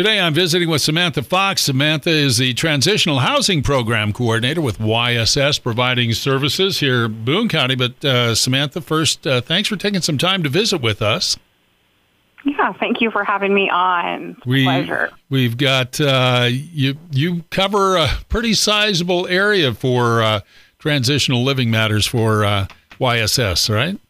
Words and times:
Today 0.00 0.18
I'm 0.18 0.32
visiting 0.32 0.70
with 0.70 0.80
Samantha 0.80 1.22
Fox. 1.22 1.60
Samantha 1.60 2.08
is 2.08 2.38
the 2.38 2.54
Transitional 2.54 3.18
Housing 3.18 3.62
Program 3.62 4.14
Coordinator 4.14 4.62
with 4.62 4.78
YSS, 4.78 5.62
providing 5.62 6.14
services 6.14 6.80
here 6.80 7.04
in 7.04 7.22
Boone 7.26 7.50
County. 7.50 7.74
But 7.74 8.02
uh, 8.02 8.34
Samantha, 8.34 8.80
first, 8.80 9.26
uh, 9.26 9.42
thanks 9.42 9.68
for 9.68 9.76
taking 9.76 10.00
some 10.00 10.16
time 10.16 10.42
to 10.42 10.48
visit 10.48 10.80
with 10.80 11.02
us. 11.02 11.36
Yeah, 12.46 12.72
thank 12.72 13.02
you 13.02 13.10
for 13.10 13.24
having 13.24 13.52
me 13.52 13.68
on. 13.68 14.38
We, 14.46 14.64
Pleasure. 14.64 15.10
We've 15.28 15.58
got 15.58 16.00
uh, 16.00 16.48
you. 16.48 16.96
You 17.10 17.44
cover 17.50 17.96
a 17.98 18.08
pretty 18.30 18.54
sizable 18.54 19.26
area 19.26 19.74
for 19.74 20.22
uh, 20.22 20.40
transitional 20.78 21.44
living 21.44 21.70
matters 21.70 22.06
for 22.06 22.42
uh, 22.42 22.68
YSS, 22.98 23.68
right? 23.68 24.00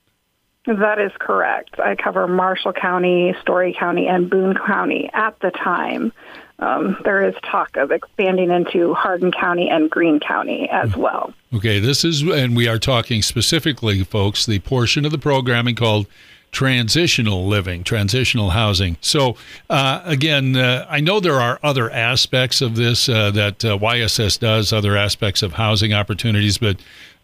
That 0.79 1.01
is 1.01 1.11
correct. 1.19 1.81
I 1.81 1.97
cover 1.97 2.29
Marshall 2.29 2.73
County, 2.73 3.35
Story 3.43 3.75
County, 3.77 4.07
and 4.07 4.31
Boone 4.31 4.55
County 4.55 5.11
at 5.13 5.39
the 5.41 5.51
time. 5.51 6.13
Um, 6.61 6.97
there 7.03 7.27
is 7.27 7.35
talk 7.43 7.77
of 7.77 7.91
expanding 7.91 8.51
into 8.51 8.95
Hardin 8.95 9.33
County 9.33 9.69
and 9.69 9.91
Greene 9.91 10.21
County 10.21 10.69
as 10.71 10.95
well. 10.95 11.33
Okay, 11.55 11.81
this 11.81 12.05
is, 12.05 12.23
and 12.23 12.55
we 12.55 12.69
are 12.69 12.79
talking 12.79 13.23
specifically, 13.23 14.05
folks, 14.05 14.47
the 14.47 14.61
portion 14.61 15.05
of 15.05 15.11
the 15.11 15.19
programming 15.19 15.75
called 15.75 16.07
transitional 16.53 17.47
living, 17.47 17.83
transitional 17.83 18.51
housing. 18.51 18.97
So, 19.01 19.37
uh, 19.69 20.03
again, 20.05 20.57
uh, 20.57 20.87
I 20.89 21.01
know 21.01 21.19
there 21.19 21.41
are 21.41 21.59
other 21.63 21.91
aspects 21.91 22.61
of 22.61 22.77
this 22.77 23.09
uh, 23.09 23.31
that 23.33 23.65
uh, 23.65 23.79
YSS 23.79 24.39
does, 24.39 24.73
other 24.73 24.97
aspects 24.97 25.43
of 25.43 25.55
housing 25.55 25.93
opportunities, 25.93 26.59
but 26.59 26.77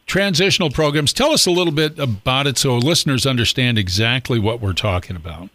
transitional 0.06 0.70
programs, 0.70 1.12
tell 1.12 1.33
us 1.33 1.46
a 1.46 1.51
little 1.51 1.73
bit 1.73 1.98
about 1.98 2.47
it 2.47 2.56
so 2.56 2.78
listeners 2.78 3.27
understand 3.27 3.78
exactly 3.78 4.38
what 4.38 4.60
we're 4.60 4.73
talking 4.73 5.16
about. 5.16 5.51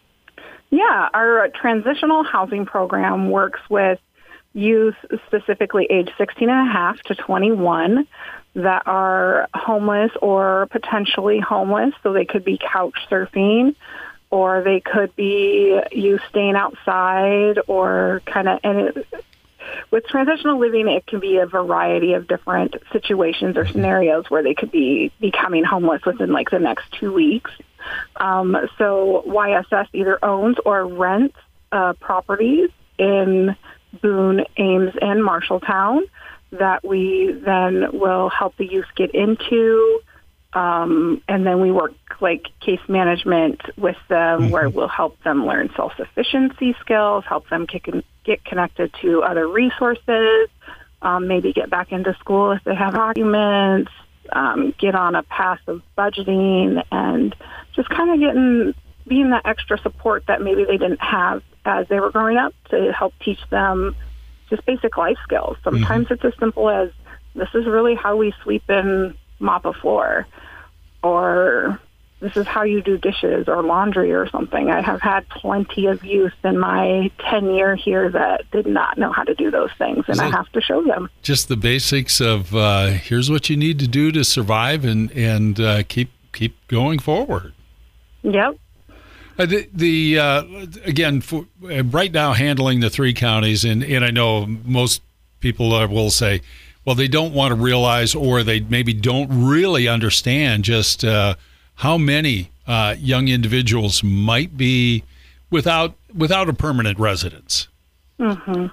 Yeah, 0.69 1.09
our 1.13 1.49
transitional 1.49 2.23
housing 2.23 2.65
program 2.65 3.29
works 3.29 3.59
with 3.69 3.99
youth 4.53 4.95
specifically 5.25 5.85
age 5.89 6.09
16 6.17 6.49
and 6.49 6.69
a 6.69 6.71
half 6.71 7.01
to 7.03 7.15
21 7.15 8.07
that 8.53 8.83
are 8.85 9.47
homeless 9.53 10.11
or 10.21 10.67
potentially 10.71 11.39
homeless. 11.39 11.93
So 12.03 12.13
they 12.13 12.25
could 12.25 12.43
be 12.43 12.57
couch 12.57 12.95
surfing 13.09 13.75
or 14.29 14.61
they 14.61 14.79
could 14.79 15.15
be 15.15 15.79
you 15.91 16.19
staying 16.29 16.55
outside 16.55 17.59
or 17.67 18.21
kind 18.25 18.47
of, 18.47 19.05
with 19.91 20.05
transitional 20.07 20.59
living, 20.59 20.87
it 20.87 21.05
can 21.05 21.19
be 21.19 21.37
a 21.37 21.45
variety 21.45 22.13
of 22.13 22.27
different 22.27 22.75
situations 22.91 23.57
or 23.57 23.67
scenarios 23.67 24.29
where 24.29 24.43
they 24.43 24.53
could 24.53 24.71
be 24.71 25.11
becoming 25.19 25.63
homeless 25.63 26.01
within 26.05 26.31
like 26.31 26.49
the 26.49 26.59
next 26.59 26.91
two 26.99 27.13
weeks. 27.13 27.51
Um, 28.15 28.55
so 28.77 29.23
YSS 29.27 29.87
either 29.93 30.23
owns 30.23 30.57
or 30.65 30.85
rents 30.85 31.37
uh, 31.71 31.93
properties 31.93 32.69
in 32.97 33.55
Boone, 34.01 34.45
Ames, 34.57 34.93
and 35.01 35.21
Marshalltown 35.21 36.01
that 36.51 36.83
we 36.83 37.31
then 37.45 37.87
will 37.93 38.29
help 38.29 38.57
the 38.57 38.65
youth 38.65 38.85
get 38.95 39.13
into. 39.15 40.01
Um, 40.53 41.21
and 41.29 41.45
then 41.45 41.61
we 41.61 41.71
work 41.71 41.93
like 42.19 42.47
case 42.59 42.81
management 42.89 43.61
with 43.77 43.95
them 44.09 44.41
mm-hmm. 44.41 44.49
where 44.49 44.69
we'll 44.69 44.89
help 44.89 45.21
them 45.23 45.45
learn 45.45 45.69
self-sufficiency 45.75 46.75
skills, 46.81 47.23
help 47.27 47.49
them 47.49 47.67
kick 47.67 47.87
in, 47.87 48.03
get 48.23 48.43
connected 48.45 48.93
to 49.01 49.23
other 49.23 49.47
resources, 49.47 50.49
um, 51.01 51.27
maybe 51.27 51.53
get 51.53 51.69
back 51.69 51.91
into 51.91 52.13
school 52.19 52.51
if 52.51 52.63
they 52.63 52.75
have 52.75 52.93
documents, 52.93 53.91
um, 54.31 54.73
get 54.79 54.95
on 54.95 55.15
a 55.15 55.23
path 55.23 55.59
of 55.67 55.81
budgeting 55.97 56.83
and 56.91 57.35
just 57.75 57.89
kind 57.89 58.11
of 58.11 58.19
getting, 58.19 58.73
being 59.07 59.31
that 59.31 59.45
extra 59.45 59.77
support 59.79 60.23
that 60.27 60.41
maybe 60.41 60.63
they 60.63 60.77
didn't 60.77 61.01
have 61.01 61.41
as 61.65 61.87
they 61.87 61.99
were 61.99 62.11
growing 62.11 62.37
up 62.37 62.53
to 62.69 62.91
help 62.91 63.13
teach 63.23 63.39
them 63.49 63.95
just 64.49 64.65
basic 64.65 64.97
life 64.97 65.17
skills. 65.23 65.57
Sometimes 65.63 66.05
mm-hmm. 66.05 66.13
it's 66.13 66.25
as 66.25 66.33
simple 66.39 66.69
as 66.69 66.91
this 67.35 67.49
is 67.53 67.65
really 67.65 67.95
how 67.95 68.15
we 68.15 68.33
sweep 68.43 68.63
and 68.67 69.15
mop 69.39 69.65
a 69.65 69.73
floor, 69.73 70.27
or 71.01 71.79
this 72.21 72.37
is 72.37 72.47
how 72.47 72.63
you 72.63 72.81
do 72.81 72.97
dishes 72.97 73.47
or 73.47 73.63
laundry 73.63 74.13
or 74.13 74.29
something. 74.29 74.69
I 74.69 74.81
have 74.81 75.01
had 75.01 75.27
plenty 75.29 75.87
of 75.87 76.05
youth 76.05 76.33
in 76.43 76.57
my 76.57 77.11
tenure 77.29 77.75
here 77.75 78.09
that 78.11 78.49
did 78.51 78.67
not 78.67 78.97
know 78.97 79.11
how 79.11 79.23
to 79.23 79.33
do 79.33 79.49
those 79.49 79.71
things, 79.77 80.05
and 80.07 80.21
I 80.21 80.29
have 80.29 80.49
to 80.53 80.61
show 80.61 80.83
them. 80.83 81.09
Just 81.23 81.47
the 81.47 81.57
basics 81.57 82.21
of 82.21 82.55
uh, 82.55 82.87
here's 82.87 83.29
what 83.29 83.49
you 83.49 83.57
need 83.57 83.79
to 83.79 83.87
do 83.87 84.11
to 84.11 84.23
survive 84.23 84.85
and 84.85 85.11
and 85.11 85.59
uh, 85.59 85.83
keep 85.83 86.11
keep 86.31 86.55
going 86.67 86.99
forward. 86.99 87.53
Yep. 88.21 88.55
Uh, 89.39 89.45
the, 89.45 89.67
the 89.73 90.19
uh, 90.19 90.43
again, 90.85 91.21
for, 91.21 91.47
uh, 91.63 91.83
right 91.85 92.11
now 92.11 92.33
handling 92.33 92.81
the 92.81 92.89
three 92.89 93.13
counties, 93.13 93.65
and, 93.65 93.83
and 93.83 94.05
I 94.05 94.11
know 94.11 94.45
most 94.45 95.01
people 95.39 95.69
will 95.69 96.11
say, 96.11 96.41
well, 96.85 96.95
they 96.95 97.07
don't 97.07 97.33
want 97.33 97.51
to 97.51 97.55
realize, 97.55 98.13
or 98.13 98.43
they 98.43 98.59
maybe 98.59 98.93
don't 98.93 99.29
really 99.31 99.87
understand 99.87 100.63
just 100.63 101.03
uh, 101.03 101.35
how 101.75 101.97
many 101.97 102.51
uh, 102.67 102.95
young 102.99 103.27
individuals 103.27 104.03
might 104.03 104.57
be 104.57 105.03
without 105.49 105.95
without 106.15 106.49
a 106.49 106.53
permanent 106.53 106.99
residence. 106.99 107.67
Mm-hmm. 108.19 108.67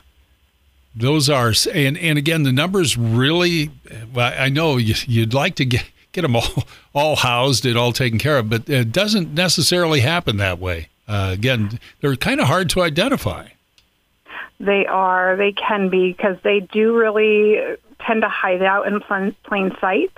Those 0.95 1.29
are, 1.29 1.53
and 1.73 1.97
and 1.99 2.19
again, 2.19 2.43
the 2.43 2.53
numbers 2.53 2.97
really. 2.97 3.71
I 4.17 4.49
know 4.49 4.77
you'd 4.77 5.35
like 5.35 5.55
to 5.57 5.65
get 5.65 5.85
get 6.13 6.23
them 6.23 6.37
all 6.37 6.65
all 6.95 7.17
housed 7.17 7.65
and 7.67 7.77
all 7.77 7.93
taken 7.93 8.19
care 8.19 8.39
of, 8.39 8.51
but 8.51 8.69
it 8.69 8.93
doesn't 8.93 9.35
necessarily 9.35 10.01
happen 10.01 10.39
that 10.39 10.59
way. 10.59 10.89
Uh, 11.07 11.31
again, 11.33 11.79
they're 12.01 12.17
kind 12.17 12.41
of 12.41 12.47
hard 12.47 12.69
to 12.71 12.83
identify. 12.83 13.49
They 14.61 14.87
are. 14.87 15.37
They 15.37 15.53
can 15.53 15.89
be 15.89 16.13
because 16.13 16.37
they 16.43 16.61
do 16.61 16.97
really 16.97 17.77
tend 18.01 18.23
to 18.23 18.29
hide 18.29 18.63
out 18.63 18.87
in 18.87 19.01
plain, 19.01 19.35
plain 19.45 19.77
sight. 19.81 20.13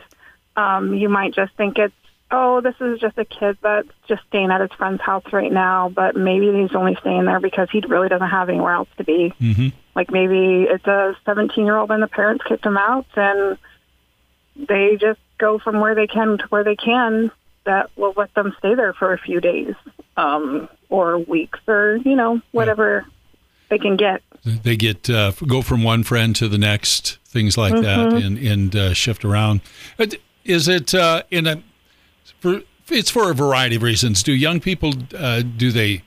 Um, 0.57 0.95
you 0.95 1.09
might 1.09 1.35
just 1.35 1.55
think 1.55 1.79
it's, 1.79 1.95
oh, 2.31 2.61
this 2.61 2.75
is 2.81 3.01
just 3.01 3.19
a 3.19 3.25
kid 3.25 3.59
that's 3.63 3.89
just 4.09 4.23
staying 4.29 4.51
at 4.51 4.61
his 4.61 4.71
friend's 4.73 5.03
house 5.03 5.25
right 5.33 5.53
now, 5.53 5.89
but 5.89 6.17
maybe 6.17 6.53
he's 6.53 6.75
only 6.75 6.97
staying 7.01 7.25
there 7.25 7.41
because 7.41 7.69
he 7.71 7.83
really 7.89 8.09
doesn't 8.09 8.29
have 8.29 8.49
anywhere 8.49 8.75
else 8.75 8.89
to 8.99 9.05
be. 9.05 9.35
Mm-hmm. 9.41 9.69
Like 9.95 10.11
maybe 10.11 10.65
it's 10.69 10.87
a 10.87 11.17
17 11.27 11.65
year 11.65 11.77
old 11.77 11.91
and 11.91 12.03
the 12.03 12.07
parents 12.07 12.45
kicked 12.47 12.65
him 12.65 12.77
out 12.77 13.07
and 13.17 13.59
they 14.57 14.97
just 15.01 15.21
go 15.39 15.59
from 15.59 15.81
where 15.81 15.95
they 15.95 16.07
can 16.07 16.39
to 16.39 16.45
where 16.49 16.65
they 16.65 16.77
can 16.77 17.31
that 17.65 17.91
will 17.97 18.15
let 18.17 18.33
them 18.35 18.55
stay 18.59 18.75
there 18.75 18.93
for 18.93 19.13
a 19.13 19.19
few 19.19 19.41
days 19.41 19.75
um, 20.17 20.69
or 20.89 21.19
weeks 21.19 21.59
or 21.67 21.97
you 22.05 22.17
know 22.17 22.41
whatever 22.53 23.05
yeah. 23.05 23.13
they 23.71 23.79
can 23.79 23.97
get. 23.97 24.23
They 24.45 24.77
get 24.77 25.11
uh, 25.11 25.33
go 25.47 25.63
from 25.63 25.83
one 25.83 26.03
friend 26.03 26.35
to 26.37 26.49
the 26.49 26.59
next, 26.59 27.19
things 27.27 27.59
like 27.59 27.75
mm-hmm. 27.75 27.83
that, 27.83 28.23
and 28.23 28.39
and 28.39 28.77
uh, 28.77 28.95
shift 28.95 29.25
around. 29.25 29.61
Is 30.45 30.69
it 30.69 30.95
uh, 30.95 31.23
in 31.31 31.47
a? 31.47 31.63
For, 32.41 32.63
it's 32.89 33.11
for 33.11 33.31
a 33.31 33.35
variety 33.35 33.77
of 33.77 33.83
reasons. 33.83 34.23
Do 34.23 34.33
young 34.33 34.61
people 34.61 34.93
uh, 35.17 35.43
do 35.43 35.71
they 35.71 36.03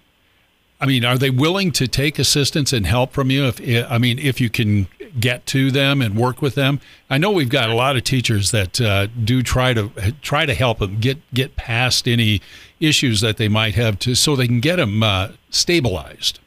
I 0.84 0.86
mean, 0.86 1.06
are 1.06 1.18
they 1.18 1.30
willing 1.30 1.72
to 1.74 1.88
take 1.88 2.20
assistance 2.20 2.74
and 2.74 2.86
help 2.86 3.14
from 3.14 3.32
you? 3.32 3.46
If 3.46 3.62
I 3.90 3.98
mean, 3.98 4.20
if 4.20 4.42
you 4.42 4.50
can 4.50 4.90
get 5.18 5.46
to 5.46 5.72
them 5.72 6.02
and 6.02 6.18
work 6.18 6.42
with 6.42 6.56
them, 6.56 6.82
I 7.10 7.18
know 7.18 7.32
we've 7.32 7.48
got 7.48 7.70
a 7.70 7.74
lot 7.74 7.96
of 7.96 8.04
teachers 8.04 8.52
that 8.52 8.82
uh, 8.82 9.08
do 9.24 9.42
try 9.42 9.74
to 9.74 9.90
try 10.22 10.46
to 10.46 10.54
help 10.54 10.80
them 10.80 11.00
get 11.00 11.20
get 11.34 11.56
past 11.56 12.06
any 12.06 12.42
issues 12.82 13.22
that 13.22 13.38
they 13.38 13.48
might 13.48 13.76
have 13.76 13.98
to, 14.00 14.14
so 14.14 14.36
they 14.36 14.46
can 14.46 14.60
get 14.60 14.76
them 14.76 15.04
uh, 15.04 15.30
stabilized. 15.50 16.42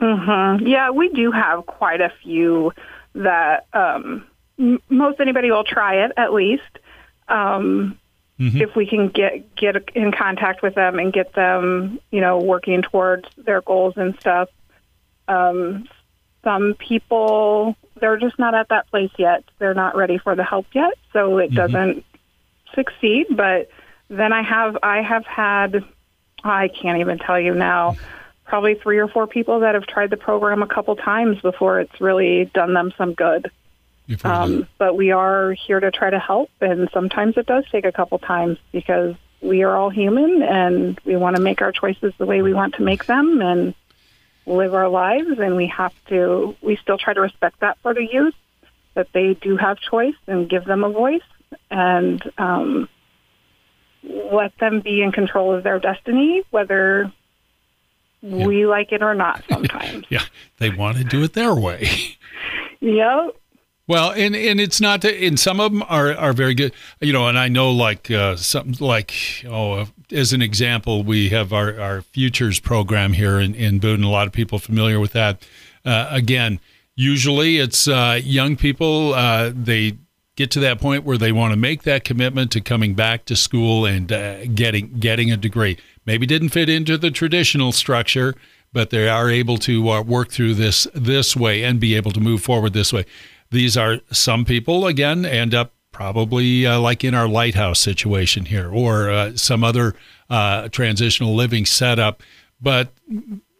Mm-hmm. 0.00 0.64
Yeah, 0.64 0.90
we 0.90 1.08
do 1.08 1.32
have 1.32 1.66
quite 1.66 2.00
a 2.00 2.12
few 2.22 2.70
that 3.16 3.66
um, 3.72 4.24
most 4.88 5.18
anybody 5.18 5.50
will 5.50 5.64
try 5.64 6.04
it 6.04 6.12
at 6.16 6.32
least. 6.32 6.62
Um, 7.26 7.98
Mm-hmm. 8.38 8.60
If 8.60 8.76
we 8.76 8.86
can 8.86 9.08
get 9.08 9.56
get 9.56 9.76
in 9.94 10.12
contact 10.12 10.62
with 10.62 10.74
them 10.74 10.98
and 10.98 11.12
get 11.12 11.32
them, 11.32 12.00
you 12.10 12.20
know, 12.20 12.38
working 12.38 12.82
towards 12.82 13.26
their 13.36 13.62
goals 13.62 13.94
and 13.96 14.18
stuff. 14.20 14.50
Um, 15.26 15.88
some 16.44 16.74
people 16.74 17.76
they're 17.98 18.18
just 18.18 18.38
not 18.38 18.54
at 18.54 18.68
that 18.68 18.88
place 18.90 19.10
yet. 19.18 19.44
They're 19.58 19.74
not 19.74 19.96
ready 19.96 20.18
for 20.18 20.36
the 20.36 20.44
help 20.44 20.66
yet, 20.74 20.94
so 21.12 21.38
it 21.38 21.50
mm-hmm. 21.50 21.56
doesn't 21.56 22.04
succeed. 22.74 23.26
But 23.30 23.70
then 24.08 24.32
I 24.32 24.42
have 24.42 24.76
I 24.82 25.02
have 25.02 25.24
had 25.24 25.84
I 26.44 26.68
can't 26.68 26.98
even 27.00 27.18
tell 27.18 27.40
you 27.40 27.54
now 27.54 27.96
probably 28.44 28.74
three 28.76 28.98
or 28.98 29.08
four 29.08 29.26
people 29.26 29.60
that 29.60 29.74
have 29.74 29.86
tried 29.86 30.10
the 30.10 30.16
program 30.16 30.62
a 30.62 30.66
couple 30.66 30.94
times 30.94 31.40
before 31.40 31.80
it's 31.80 32.00
really 32.00 32.44
done 32.54 32.74
them 32.74 32.92
some 32.96 33.14
good. 33.14 33.50
Um, 34.24 34.68
but 34.78 34.96
we 34.96 35.10
are 35.10 35.52
here 35.52 35.80
to 35.80 35.90
try 35.90 36.10
to 36.10 36.18
help, 36.18 36.50
and 36.60 36.88
sometimes 36.92 37.36
it 37.36 37.46
does 37.46 37.64
take 37.70 37.84
a 37.84 37.92
couple 37.92 38.18
times 38.18 38.58
because 38.72 39.16
we 39.40 39.62
are 39.62 39.76
all 39.76 39.90
human 39.90 40.42
and 40.42 40.98
we 41.04 41.16
want 41.16 41.36
to 41.36 41.42
make 41.42 41.60
our 41.60 41.72
choices 41.72 42.12
the 42.18 42.26
way 42.26 42.42
we 42.42 42.54
want 42.54 42.76
to 42.76 42.82
make 42.82 43.06
them 43.06 43.40
and 43.40 43.74
live 44.46 44.74
our 44.74 44.88
lives, 44.88 45.38
and 45.38 45.56
we 45.56 45.66
have 45.66 45.92
to. 46.08 46.54
We 46.62 46.76
still 46.76 46.98
try 46.98 47.14
to 47.14 47.20
respect 47.20 47.60
that 47.60 47.78
for 47.82 47.94
the 47.94 48.06
youth 48.10 48.34
that 48.94 49.08
they 49.12 49.34
do 49.34 49.56
have 49.56 49.78
choice 49.78 50.14
and 50.26 50.48
give 50.48 50.64
them 50.64 50.84
a 50.84 50.88
voice 50.88 51.20
and 51.70 52.22
um, 52.38 52.88
let 54.02 54.56
them 54.58 54.80
be 54.80 55.02
in 55.02 55.12
control 55.12 55.54
of 55.54 55.64
their 55.64 55.78
destiny, 55.78 56.42
whether 56.50 57.12
we 58.22 58.66
like 58.66 58.92
it 58.92 59.02
or 59.02 59.14
not 59.14 59.44
sometimes. 59.50 60.06
yeah, 60.08 60.24
they 60.58 60.70
want 60.70 60.96
to 60.96 61.04
do 61.04 61.22
it 61.22 61.32
their 61.34 61.54
way. 61.54 61.88
yep. 62.80 63.36
Well, 63.88 64.10
and 64.10 64.34
and 64.34 64.60
it's 64.60 64.80
not 64.80 65.02
that, 65.02 65.14
and 65.22 65.38
some 65.38 65.60
of 65.60 65.70
them 65.72 65.82
are 65.88 66.12
are 66.12 66.32
very 66.32 66.54
good, 66.54 66.72
you 67.00 67.12
know. 67.12 67.28
And 67.28 67.38
I 67.38 67.46
know 67.46 67.70
like 67.70 68.10
uh, 68.10 68.34
something 68.34 68.84
like 68.84 69.14
oh, 69.48 69.86
as 70.10 70.32
an 70.32 70.42
example, 70.42 71.04
we 71.04 71.28
have 71.28 71.52
our 71.52 71.78
our 71.80 72.02
futures 72.02 72.58
program 72.58 73.12
here 73.12 73.38
in 73.38 73.54
in 73.54 73.78
Boone. 73.78 74.02
A 74.02 74.10
lot 74.10 74.26
of 74.26 74.32
people 74.32 74.58
familiar 74.58 74.98
with 74.98 75.12
that. 75.12 75.46
Uh, 75.84 76.08
again, 76.10 76.58
usually 76.96 77.58
it's 77.58 77.86
uh, 77.86 78.18
young 78.22 78.56
people. 78.56 79.14
Uh, 79.14 79.52
they 79.54 79.96
get 80.34 80.50
to 80.50 80.60
that 80.60 80.80
point 80.80 81.04
where 81.04 81.16
they 81.16 81.32
want 81.32 81.52
to 81.52 81.56
make 81.56 81.84
that 81.84 82.02
commitment 82.02 82.50
to 82.52 82.60
coming 82.60 82.94
back 82.94 83.24
to 83.26 83.36
school 83.36 83.86
and 83.86 84.12
uh, 84.12 84.46
getting 84.46 84.98
getting 84.98 85.30
a 85.30 85.36
degree. 85.36 85.78
Maybe 86.04 86.26
didn't 86.26 86.48
fit 86.48 86.68
into 86.68 86.98
the 86.98 87.12
traditional 87.12 87.70
structure, 87.70 88.34
but 88.72 88.90
they 88.90 89.08
are 89.08 89.30
able 89.30 89.58
to 89.58 89.88
uh, 89.90 90.02
work 90.02 90.30
through 90.30 90.54
this 90.54 90.88
this 90.92 91.36
way 91.36 91.62
and 91.62 91.78
be 91.78 91.94
able 91.94 92.10
to 92.10 92.20
move 92.20 92.42
forward 92.42 92.72
this 92.72 92.92
way. 92.92 93.06
These 93.50 93.76
are 93.76 93.98
some 94.10 94.44
people 94.44 94.86
again 94.86 95.24
end 95.24 95.54
up 95.54 95.72
probably 95.92 96.66
uh, 96.66 96.78
like 96.78 97.04
in 97.04 97.14
our 97.14 97.26
lighthouse 97.26 97.80
situation 97.80 98.44
here 98.44 98.70
or 98.70 99.10
uh, 99.10 99.34
some 99.34 99.64
other 99.64 99.94
uh, 100.28 100.68
transitional 100.68 101.34
living 101.34 101.64
setup, 101.64 102.22
but 102.60 102.92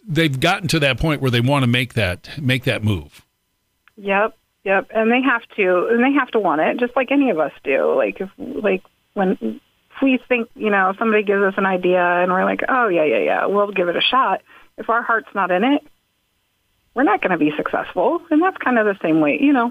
they've 0.06 0.38
gotten 0.38 0.68
to 0.68 0.78
that 0.78 0.98
point 0.98 1.22
where 1.22 1.30
they 1.30 1.40
want 1.40 1.62
to 1.62 1.66
make 1.66 1.94
that 1.94 2.28
make 2.38 2.64
that 2.64 2.84
move. 2.84 3.24
Yep, 3.96 4.36
yep, 4.64 4.86
and 4.94 5.10
they 5.10 5.22
have 5.22 5.42
to, 5.56 5.88
and 5.90 6.04
they 6.04 6.12
have 6.18 6.28
to 6.32 6.38
want 6.38 6.60
it, 6.60 6.78
just 6.78 6.94
like 6.94 7.10
any 7.10 7.30
of 7.30 7.38
us 7.38 7.52
do. 7.64 7.94
Like 7.96 8.20
if, 8.20 8.30
like 8.38 8.82
when 9.14 9.38
if 9.96 10.02
we 10.02 10.20
think, 10.28 10.50
you 10.54 10.70
know, 10.70 10.92
somebody 10.98 11.22
gives 11.22 11.42
us 11.42 11.54
an 11.56 11.64
idea 11.64 12.02
and 12.02 12.30
we're 12.30 12.44
like, 12.44 12.60
oh 12.68 12.88
yeah, 12.88 13.04
yeah, 13.04 13.18
yeah, 13.18 13.46
we'll 13.46 13.72
give 13.72 13.88
it 13.88 13.96
a 13.96 14.02
shot. 14.02 14.42
If 14.76 14.90
our 14.90 15.02
heart's 15.02 15.34
not 15.34 15.50
in 15.50 15.64
it, 15.64 15.82
we're 16.96 17.02
not 17.02 17.20
going 17.20 17.31
to 17.31 17.37
be 17.38 17.52
successful. 17.56 18.22
And 18.31 18.40
that's 18.43 18.56
kind 18.56 18.78
of 18.78 18.87
the 18.87 18.98
same 19.02 19.20
way, 19.20 19.38
you 19.38 19.52
know, 19.52 19.70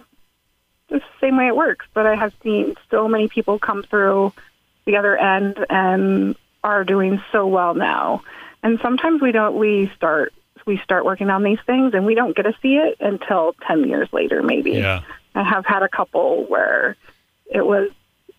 the 0.90 1.02
same 1.20 1.38
way 1.38 1.48
it 1.48 1.56
works. 1.56 1.88
But 1.92 2.06
I 2.06 2.14
have 2.16 2.34
seen 2.44 2.76
so 2.92 3.08
many 3.08 3.28
people 3.28 3.58
come 3.58 3.82
through 3.82 4.32
the 4.86 4.98
other 4.98 5.18
end 5.18 5.58
and 5.68 6.36
are 6.64 6.84
doing 6.84 7.20
so 7.32 7.48
well 7.48 7.74
now. 7.74 8.22
And 8.62 8.80
sometimes 8.80 9.24
we 9.24 9.32
don't, 9.32 9.58
we 9.58 9.92
start, 9.96 10.34
we 10.68 10.78
start 10.84 11.04
working 11.04 11.32
on 11.32 11.42
these 11.42 11.58
things 11.66 11.96
and 11.96 12.06
we 12.06 12.14
don't 12.14 12.36
get 12.36 12.44
to 12.44 12.54
see 12.62 12.76
it 12.76 12.98
until 13.00 13.56
10 13.68 13.88
years 13.90 14.08
later, 14.14 14.44
maybe. 14.44 14.74
Yeah. 14.74 15.02
I 15.34 15.42
have 15.44 15.66
had 15.66 15.82
a 15.82 15.90
couple 15.90 16.44
where 16.46 16.96
it 17.52 17.66
was, 17.66 17.90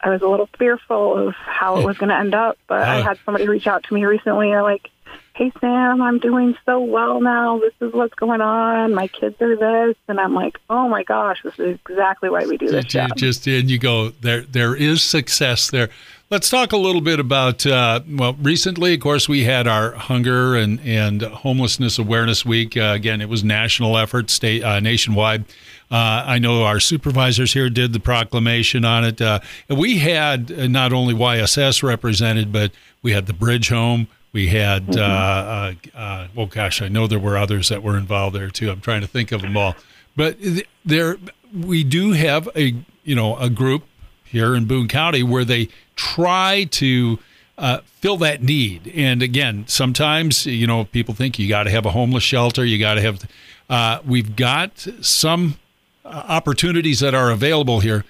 I 0.00 0.10
was 0.10 0.22
a 0.22 0.28
little 0.28 0.48
fearful 0.58 1.28
of 1.28 1.34
how 1.34 1.80
it 1.80 1.84
was 1.84 1.98
going 1.98 2.10
to 2.10 2.16
end 2.16 2.36
up, 2.36 2.56
but 2.68 2.82
I 2.82 3.00
Uh. 3.00 3.02
had 3.02 3.18
somebody 3.24 3.48
reach 3.48 3.66
out 3.66 3.82
to 3.84 3.94
me 3.94 4.04
recently. 4.04 4.50
They're 4.50 4.62
like, 4.62 4.90
hey 5.34 5.52
Sam, 5.60 6.00
I'm 6.02 6.18
doing 6.18 6.56
so 6.64 6.80
well 6.80 7.20
now. 7.20 7.58
This 7.58 7.72
is 7.80 7.92
what's 7.92 8.14
going 8.14 8.40
on. 8.40 8.94
My 8.94 9.08
kids 9.08 9.40
are 9.40 9.56
this, 9.56 9.96
and 10.08 10.18
I'm 10.18 10.34
like, 10.34 10.58
oh 10.70 10.88
my 10.88 11.02
gosh, 11.02 11.38
this 11.44 11.58
is 11.58 11.78
exactly 11.88 12.30
why 12.30 12.46
we 12.46 12.56
do 12.56 12.66
this 12.68 12.84
You 12.84 12.90
job. 12.90 13.16
just 13.16 13.46
and 13.46 13.70
you 13.70 13.78
go 13.78 14.10
there. 14.10 14.42
There 14.42 14.74
is 14.74 15.02
success 15.02 15.70
there. 15.70 15.88
Let's 16.28 16.50
talk 16.50 16.72
a 16.72 16.76
little 16.76 17.00
bit 17.00 17.20
about. 17.20 17.64
Uh, 17.64 18.00
well, 18.10 18.34
recently, 18.34 18.94
of 18.94 19.00
course, 19.00 19.28
we 19.28 19.44
had 19.44 19.68
our 19.68 19.92
hunger 19.92 20.56
and 20.56 20.80
and 20.80 21.22
homelessness 21.22 21.98
awareness 21.98 22.44
week. 22.44 22.76
Uh, 22.76 22.92
again, 22.96 23.20
it 23.20 23.28
was 23.28 23.44
national 23.44 23.96
effort, 23.96 24.30
state 24.30 24.64
uh, 24.64 24.80
nationwide. 24.80 25.44
Uh, 25.88 26.24
I 26.26 26.40
know 26.40 26.64
our 26.64 26.80
supervisors 26.80 27.52
here 27.52 27.70
did 27.70 27.92
the 27.92 28.00
proclamation 28.00 28.84
on 28.84 29.04
it. 29.04 29.20
Uh, 29.20 29.38
we 29.68 29.98
had 29.98 30.50
uh, 30.50 30.66
not 30.66 30.92
only 30.92 31.14
YSS 31.14 31.84
represented, 31.84 32.50
but 32.52 32.72
we 33.02 33.12
had 33.12 33.26
the 33.26 33.32
Bridge 33.32 33.68
Home. 33.68 34.08
We 34.36 34.48
had, 34.48 34.98
uh, 34.98 35.00
uh, 35.00 35.72
uh, 35.94 36.28
oh 36.36 36.44
gosh, 36.44 36.82
I 36.82 36.88
know 36.88 37.06
there 37.06 37.18
were 37.18 37.38
others 37.38 37.70
that 37.70 37.82
were 37.82 37.96
involved 37.96 38.36
there 38.36 38.50
too. 38.50 38.70
I'm 38.70 38.82
trying 38.82 39.00
to 39.00 39.06
think 39.06 39.32
of 39.32 39.40
them 39.40 39.56
all, 39.56 39.74
but 40.14 40.36
there 40.84 41.16
we 41.54 41.82
do 41.82 42.12
have 42.12 42.46
a 42.54 42.74
you 43.02 43.14
know 43.14 43.38
a 43.38 43.48
group 43.48 43.84
here 44.24 44.54
in 44.54 44.66
Boone 44.66 44.88
County 44.88 45.22
where 45.22 45.42
they 45.42 45.70
try 45.94 46.64
to 46.72 47.18
uh, 47.56 47.78
fill 47.86 48.18
that 48.18 48.42
need. 48.42 48.92
And 48.94 49.22
again, 49.22 49.64
sometimes 49.68 50.44
you 50.44 50.66
know 50.66 50.84
people 50.84 51.14
think 51.14 51.38
you 51.38 51.48
got 51.48 51.62
to 51.62 51.70
have 51.70 51.86
a 51.86 51.92
homeless 51.92 52.22
shelter, 52.22 52.62
you 52.62 52.78
got 52.78 52.96
to 52.96 53.00
have. 53.00 53.26
Uh, 53.70 54.00
we've 54.04 54.36
got 54.36 54.86
some 55.00 55.58
uh, 56.04 56.08
opportunities 56.28 57.00
that 57.00 57.14
are 57.14 57.30
available 57.30 57.80
here, 57.80 58.04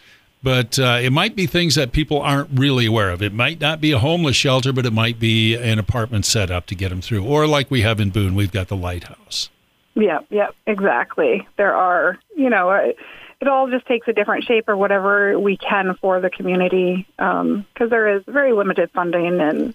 but 0.47 0.79
uh, 0.79 1.01
it 1.03 1.11
might 1.11 1.35
be 1.35 1.45
things 1.49 1.75
that 1.75 1.91
people 1.91 2.21
aren't 2.21 2.49
really 2.57 2.87
aware 2.87 3.11
of. 3.11 3.21
It 3.21 3.33
might 3.33 3.61
not 3.61 3.81
be 3.81 3.91
a 3.91 3.99
homeless 3.99 4.37
shelter, 4.37 4.73
but 4.73 4.87
it 4.87 4.93
might 4.93 5.19
be 5.19 5.57
an 5.57 5.81
apartment 5.81 6.25
set 6.25 6.53
up 6.53 6.67
to 6.67 6.77
get 6.77 6.91
them 6.91 7.01
through, 7.01 7.25
or 7.25 7.49
like 7.49 7.69
we 7.69 7.83
have 7.83 7.99
in 7.99 8.11
Boone, 8.11 8.37
we've 8.37 8.53
got 8.53 8.69
the 8.69 8.77
lighthouse. 8.77 9.51
Yeah, 9.97 10.21
yeah, 10.31 10.51
exactly. 10.65 11.49
There 11.57 11.75
are, 11.75 12.21
you 12.37 12.49
know, 12.49 12.71
uh, 12.71 12.93
it 13.41 13.49
all 13.49 13.69
just 13.69 13.87
takes 13.87 14.07
a 14.07 14.13
different 14.13 14.45
shape 14.45 14.69
or 14.69 14.77
whatever 14.77 15.37
we 15.37 15.57
can 15.57 15.97
for 16.01 16.21
the 16.21 16.31
community 16.31 17.09
because 17.17 17.91
there 17.91 18.17
is 18.17 18.23
very 18.29 18.53
limited 18.53 18.93
funding, 18.93 19.41
and 19.41 19.75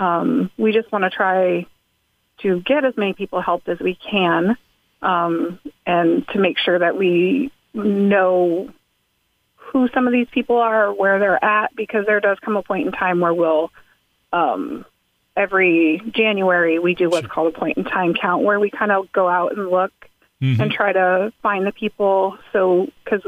um, 0.00 0.50
we 0.58 0.72
just 0.72 0.90
want 0.90 1.04
to 1.04 1.10
try 1.10 1.64
to 2.38 2.60
get 2.62 2.84
as 2.84 2.96
many 2.96 3.12
people 3.12 3.40
helped 3.40 3.68
as 3.68 3.78
we 3.78 3.94
can, 3.94 4.56
um, 5.00 5.60
and 5.86 6.26
to 6.30 6.40
make 6.40 6.58
sure 6.58 6.80
that 6.80 6.96
we 6.98 7.52
know 7.72 8.72
who 9.72 9.88
some 9.94 10.06
of 10.06 10.12
these 10.12 10.28
people 10.32 10.56
are, 10.56 10.92
where 10.92 11.18
they're 11.18 11.42
at, 11.44 11.74
because 11.76 12.06
there 12.06 12.20
does 12.20 12.38
come 12.40 12.56
a 12.56 12.62
point 12.62 12.86
in 12.86 12.92
time 12.92 13.20
where 13.20 13.34
we'll 13.34 13.70
um, 14.32 14.84
every 15.36 16.02
January 16.14 16.78
we 16.78 16.94
do 16.94 17.08
what's 17.08 17.26
called 17.26 17.54
a 17.54 17.58
point 17.58 17.78
in 17.78 17.84
time 17.84 18.14
count 18.14 18.42
where 18.44 18.58
we 18.60 18.70
kind 18.70 18.90
of 18.92 19.10
go 19.12 19.28
out 19.28 19.56
and 19.56 19.68
look 19.70 19.92
Mhm. 20.42 20.60
and 20.60 20.70
try 20.70 20.92
to 20.92 21.32
find 21.42 21.66
the 21.66 21.72
people. 21.72 22.38
So, 22.52 22.88
because 23.04 23.22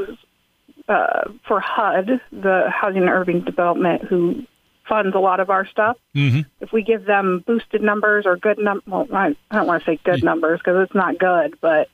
uh, 0.87 1.29
for 1.47 1.59
HUD, 1.59 2.21
the 2.31 2.69
Housing 2.69 3.01
and 3.01 3.09
Urban 3.09 3.43
Development, 3.43 4.03
who 4.03 4.43
funds 4.87 5.15
a 5.15 5.19
lot 5.19 5.39
of 5.39 5.49
our 5.49 5.65
stuff, 5.65 5.97
Mhm. 6.15 6.45
if 6.59 6.71
we 6.73 6.81
give 6.83 7.05
them 7.05 7.43
boosted 7.45 7.81
numbers 7.81 8.25
or 8.25 8.35
good 8.37 8.57
num 8.59 8.81
well, 8.87 9.07
I 9.13 9.35
don't 9.51 9.67
want 9.67 9.83
to 9.83 9.91
say 9.91 9.99
good 10.03 10.23
numbers 10.23 10.59
because 10.59 10.83
it's 10.83 10.95
not 10.95 11.17
good, 11.17 11.55
but 11.61 11.89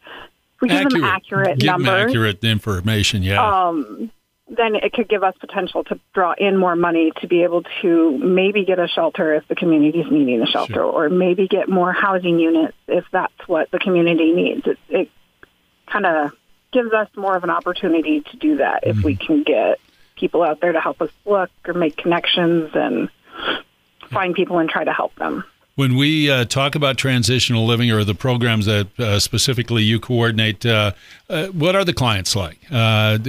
we 0.61 0.69
give 0.69 0.89
them 0.89 1.03
accurate 1.03 1.59
Give 1.59 1.73
them 1.73 1.83
numbers, 1.83 2.09
accurate 2.11 2.43
information. 2.43 3.23
Yeah. 3.23 3.43
um, 3.67 4.11
then 4.49 4.75
it 4.75 4.93
could 4.93 5.09
give 5.09 5.23
us 5.23 5.35
potential 5.39 5.83
to 5.85 5.99
draw 6.13 6.33
in 6.37 6.55
more 6.57 6.75
money 6.75 7.11
to 7.21 7.27
be 7.27 7.43
able 7.43 7.63
to 7.81 8.17
maybe 8.17 8.63
get 8.63 8.79
a 8.79 8.87
shelter 8.87 9.33
if 9.35 9.47
the 9.47 9.55
community 9.55 9.99
is 9.99 10.09
needing 10.09 10.41
a 10.41 10.45
shelter, 10.45 10.73
Sure. 10.73 10.83
or 10.83 11.09
maybe 11.09 11.47
get 11.47 11.67
more 11.67 11.91
housing 11.91 12.39
units 12.39 12.77
if 12.87 13.05
that's 13.11 13.47
what 13.47 13.69
the 13.71 13.79
community 13.79 14.31
needs. 14.31 14.65
It, 14.65 14.77
it 14.89 15.09
kind 15.85 16.05
of 16.05 16.31
gives 16.71 16.93
us 16.93 17.09
more 17.15 17.35
of 17.35 17.43
an 17.43 17.49
opportunity 17.49 18.21
to 18.21 18.37
do 18.37 18.57
that 18.57 18.81
if 18.83 19.03
we 19.03 19.15
mm-hmm. 19.15 19.25
can 19.25 19.43
get 19.43 19.79
people 20.15 20.43
out 20.43 20.61
there 20.61 20.71
to 20.71 20.79
help 20.79 21.01
us 21.01 21.11
look 21.25 21.49
or 21.67 21.73
make 21.73 21.97
connections 21.97 22.71
and 22.73 23.09
find 24.09 24.33
people 24.33 24.59
and 24.59 24.69
try 24.69 24.83
to 24.83 24.93
help 24.93 25.13
them. 25.15 25.43
When 25.77 25.95
we 25.95 26.31
uh, 26.31 26.45
talk 26.45 26.73
about 26.73 26.97
transitional 26.97 27.67
living 27.67 27.91
or 27.91 28.03
the 28.03 28.15
programs 28.15 28.65
that 28.65 28.99
uh, 28.99 29.19
specifically 29.19 29.83
you 29.83 29.99
coordinate, 29.99 30.65
uh, 30.65 30.93
uh, 31.29 31.49
what 31.49 31.75
are 31.75 31.85
the 31.85 31.93
clients 31.93 32.35
like? 32.35 32.57
Uh, 32.71 33.19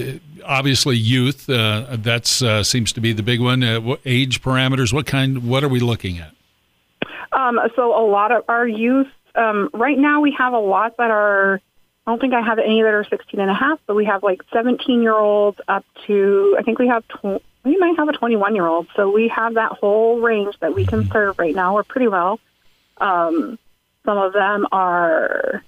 obviously, 0.46 0.96
youth. 0.96 1.50
Uh, 1.50 1.98
that's 1.98 2.40
uh, 2.40 2.62
seems 2.62 2.90
to 2.92 3.02
be 3.02 3.12
the 3.12 3.22
big 3.22 3.42
one. 3.42 3.60
What 3.84 4.00
age 4.06 4.40
parameters? 4.40 4.94
What 4.94 5.06
kind? 5.06 5.46
What 5.46 5.62
are 5.62 5.68
we 5.68 5.78
looking 5.78 6.20
at? 6.20 6.32
Um, 7.32 7.60
so 7.76 7.94
a 7.94 8.04
lot 8.08 8.32
of 8.32 8.44
our 8.48 8.66
youth, 8.66 9.08
um, 9.34 9.68
right 9.74 9.98
now 9.98 10.22
we 10.22 10.34
have 10.38 10.54
a 10.54 10.58
lot 10.58 10.96
that 10.96 11.10
are, 11.10 11.60
I 12.06 12.10
don't 12.10 12.18
think 12.18 12.32
I 12.32 12.40
have 12.40 12.58
any 12.58 12.80
that 12.80 12.94
are 12.94 13.04
16 13.04 13.38
and 13.40 13.50
a 13.50 13.54
half, 13.54 13.78
but 13.86 13.94
we 13.94 14.06
have 14.06 14.22
like 14.22 14.40
17 14.54 15.02
year 15.02 15.14
olds 15.14 15.60
up 15.68 15.84
to, 16.06 16.56
I 16.58 16.62
think 16.62 16.78
we 16.78 16.88
have, 16.88 17.04
we 17.64 17.76
might 17.76 17.96
have 17.96 18.08
a 18.08 18.12
21 18.12 18.54
year 18.54 18.66
old. 18.66 18.86
So 18.96 19.10
we 19.10 19.28
have 19.28 19.54
that 19.54 19.72
whole 19.72 20.20
range 20.20 20.54
that 20.60 20.74
we 20.74 20.86
can 20.86 21.08
serve 21.10 21.38
right 21.38 21.54
now. 21.54 21.74
We're 21.74 21.84
pretty 21.84 22.08
well. 22.08 22.40
Um, 22.98 23.58
some 24.04 24.18
of 24.18 24.32
them 24.32 24.66
are 24.72 25.62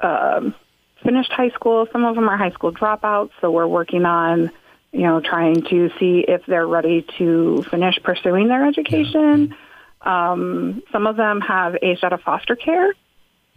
um, 0.00 0.54
finished 1.02 1.32
high 1.32 1.50
school. 1.50 1.86
Some 1.92 2.04
of 2.04 2.14
them 2.14 2.28
are 2.28 2.36
high 2.36 2.50
school 2.50 2.72
dropouts. 2.72 3.30
So 3.40 3.50
we're 3.50 3.66
working 3.66 4.04
on, 4.04 4.50
you 4.92 5.02
know, 5.02 5.20
trying 5.20 5.62
to 5.62 5.90
see 5.98 6.24
if 6.26 6.46
they're 6.46 6.66
ready 6.66 7.06
to 7.18 7.64
finish 7.70 7.98
pursuing 8.02 8.48
their 8.48 8.66
education. 8.66 9.54
Um, 10.00 10.82
some 10.92 11.06
of 11.06 11.16
them 11.16 11.40
have 11.40 11.76
aged 11.82 12.04
out 12.04 12.12
of 12.12 12.20
foster 12.22 12.56
care. 12.56 12.92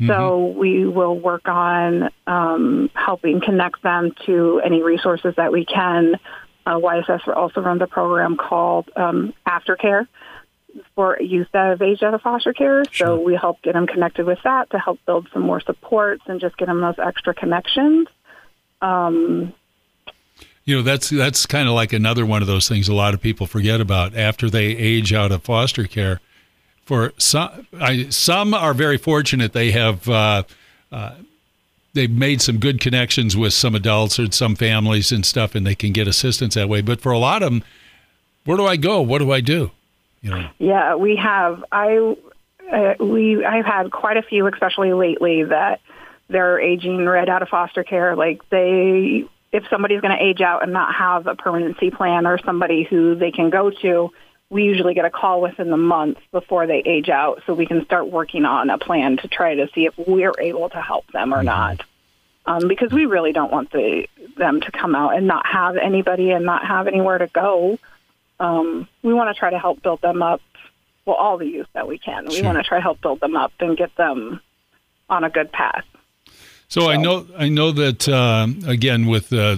So 0.06 0.46
we 0.46 0.86
will 0.86 1.20
work 1.20 1.48
on 1.48 2.12
um, 2.28 2.92
helping 2.94 3.42
connect 3.42 3.82
them 3.82 4.14
to 4.28 4.62
any 4.64 4.84
resources 4.84 5.34
that 5.38 5.52
we 5.52 5.66
can. 5.66 6.20
Uh, 6.68 6.78
YSS 6.80 7.26
also 7.34 7.62
runs 7.62 7.82
a 7.82 7.88
program 7.88 8.36
called 8.36 8.90
um, 8.98 9.34
Aftercare 9.48 10.06
for 10.96 11.18
youth 11.22 11.48
that 11.54 11.70
have 11.70 11.82
aged 11.82 12.04
out 12.04 12.14
of 12.14 12.22
foster 12.22 12.52
care. 12.52 12.84
Sure. 12.92 13.08
So 13.08 13.22
we 13.22 13.36
help 13.36 13.62
get 13.62 13.72
them 13.74 13.88
connected 13.88 14.26
with 14.26 14.40
that 14.44 14.70
to 14.72 14.78
help 14.78 15.00
build 15.06 15.30
some 15.32 15.44
more 15.44 15.62
supports 15.62 16.24
and 16.28 16.42
just 16.42 16.58
get 16.58 16.66
them 16.66 16.82
those 16.82 17.00
extra 17.00 17.34
connections. 17.34 18.10
Um, 18.82 19.54
You 20.66 20.76
know, 20.76 20.82
that's 20.82 21.10
that's 21.10 21.46
kind 21.46 21.70
of 21.70 21.74
like 21.74 21.94
another 21.94 22.26
one 22.26 22.42
of 22.42 22.50
those 22.50 22.68
things 22.68 22.90
a 22.90 22.94
lot 22.94 23.14
of 23.14 23.22
people 23.22 23.48
forget 23.48 23.80
about. 23.80 24.14
After 24.14 24.50
they 24.50 24.66
age 24.66 25.14
out 25.14 25.32
of 25.32 25.44
foster 25.44 25.86
care, 25.86 26.20
for 26.84 27.14
some, 27.18 27.66
I, 27.80 28.10
some 28.10 28.54
are 28.54 28.74
very 28.74 28.98
fortunate. 28.98 29.54
They 29.54 29.72
have 29.72 30.10
uh, 30.10 30.44
uh, 30.92 31.12
they've 31.98 32.10
made 32.10 32.42
some 32.42 32.60
good 32.60 32.80
connections 32.80 33.36
with 33.36 33.54
some 33.54 33.76
adults 33.76 34.20
or 34.20 34.32
some 34.32 34.56
families 34.56 35.12
and 35.12 35.26
stuff, 35.26 35.56
and 35.56 35.66
they 35.66 35.76
can 35.76 35.92
get 35.92 36.08
assistance 36.08 36.54
that 36.54 36.70
way. 36.70 36.82
But 36.82 37.02
for 37.02 37.12
a 37.12 37.18
lot 37.18 37.44
of 37.44 37.52
them, 37.52 37.64
where 38.46 38.56
do 38.56 38.66
I 38.66 38.78
go? 38.78 39.02
What 39.02 39.20
do 39.20 39.32
I 39.32 39.42
do? 39.42 39.72
You 40.22 40.32
know. 40.32 40.50
Yeah, 40.60 40.96
we 40.96 41.16
have. 41.18 41.64
I 41.72 42.16
uh, 42.72 42.94
we 43.00 43.44
I've 43.44 43.66
had 43.66 43.92
quite 43.92 44.18
a 44.18 44.22
few, 44.22 44.48
especially 44.48 44.94
lately, 44.94 45.44
that 45.44 45.82
they're 46.30 46.60
aging 46.60 47.06
right 47.06 47.28
out 47.28 47.42
of 47.42 47.50
foster 47.50 47.84
care. 47.84 48.16
Like 48.16 48.48
they, 48.50 49.26
if 49.52 49.64
somebody's 49.70 50.02
going 50.02 50.18
to 50.18 50.24
age 50.24 50.42
out 50.42 50.64
and 50.64 50.74
not 50.74 50.94
have 50.96 51.28
a 51.28 51.36
permanency 51.36 51.92
plan 51.92 52.26
or 52.26 52.38
somebody 52.40 52.84
who 52.84 53.16
they 53.16 53.32
can 53.32 53.50
go 53.50 53.70
to 53.70 54.12
we 54.50 54.64
usually 54.64 54.94
get 54.94 55.06
a 55.06 55.10
call 55.10 55.42
within 55.42 55.70
the 55.70 55.78
month 55.78 56.20
before 56.32 56.68
they 56.68 56.82
age 56.86 57.10
out 57.10 57.42
so 57.46 57.54
we 57.54 57.66
can 57.66 57.84
start 57.86 58.10
working 58.10 58.46
on 58.46 58.70
a 58.70 58.78
plan 58.78 59.18
to 59.18 59.28
try 59.28 59.56
to 59.56 59.68
see 59.76 59.86
if 59.86 59.98
we're 59.98 60.34
able 60.40 60.70
to 60.70 60.82
help 60.82 61.06
them 61.12 61.34
or 61.34 61.38
mm-hmm. 61.38 61.46
not. 61.46 61.82
Um, 62.46 62.70
because 62.70 62.92
we 62.94 63.06
really 63.06 63.34
don't 63.34 63.52
want 63.52 63.72
the, 63.72 64.08
them 64.38 64.62
to 64.62 64.72
come 64.72 64.96
out 64.96 65.18
and 65.18 65.28
not 65.28 65.46
have 65.46 65.76
anybody 65.76 66.32
and 66.32 66.46
not 66.46 66.66
have 66.66 66.88
anywhere 66.88 67.18
to 67.18 67.28
go. 67.28 67.78
Um, 68.40 68.88
we 69.04 69.14
want 69.14 69.36
to 69.36 69.38
try 69.38 69.50
to 69.50 69.60
help 69.60 69.82
build 69.82 70.02
them 70.02 70.22
up, 70.22 70.42
well, 71.06 71.18
all 71.18 71.38
the 71.38 71.46
youth 71.46 71.68
that 71.74 71.90
we 71.90 71.98
can. 71.98 72.28
We 72.28 72.42
want 72.44 72.58
to 72.58 72.64
try 72.64 72.78
to 72.78 72.82
help 72.82 73.02
build 73.02 73.20
them 73.20 73.36
up 73.36 73.52
and 73.60 73.76
get 73.76 73.94
them 73.98 74.40
on 75.10 75.26
a 75.26 75.30
good 75.30 75.52
path. 75.52 75.84
So, 76.70 76.82
so. 76.82 76.90
I 76.90 76.96
know 76.96 77.28
I 77.38 77.50
know 77.50 77.72
that 77.72 78.08
uh, 78.08 78.48
again 78.66 79.08
with 79.08 79.34
uh, 79.34 79.58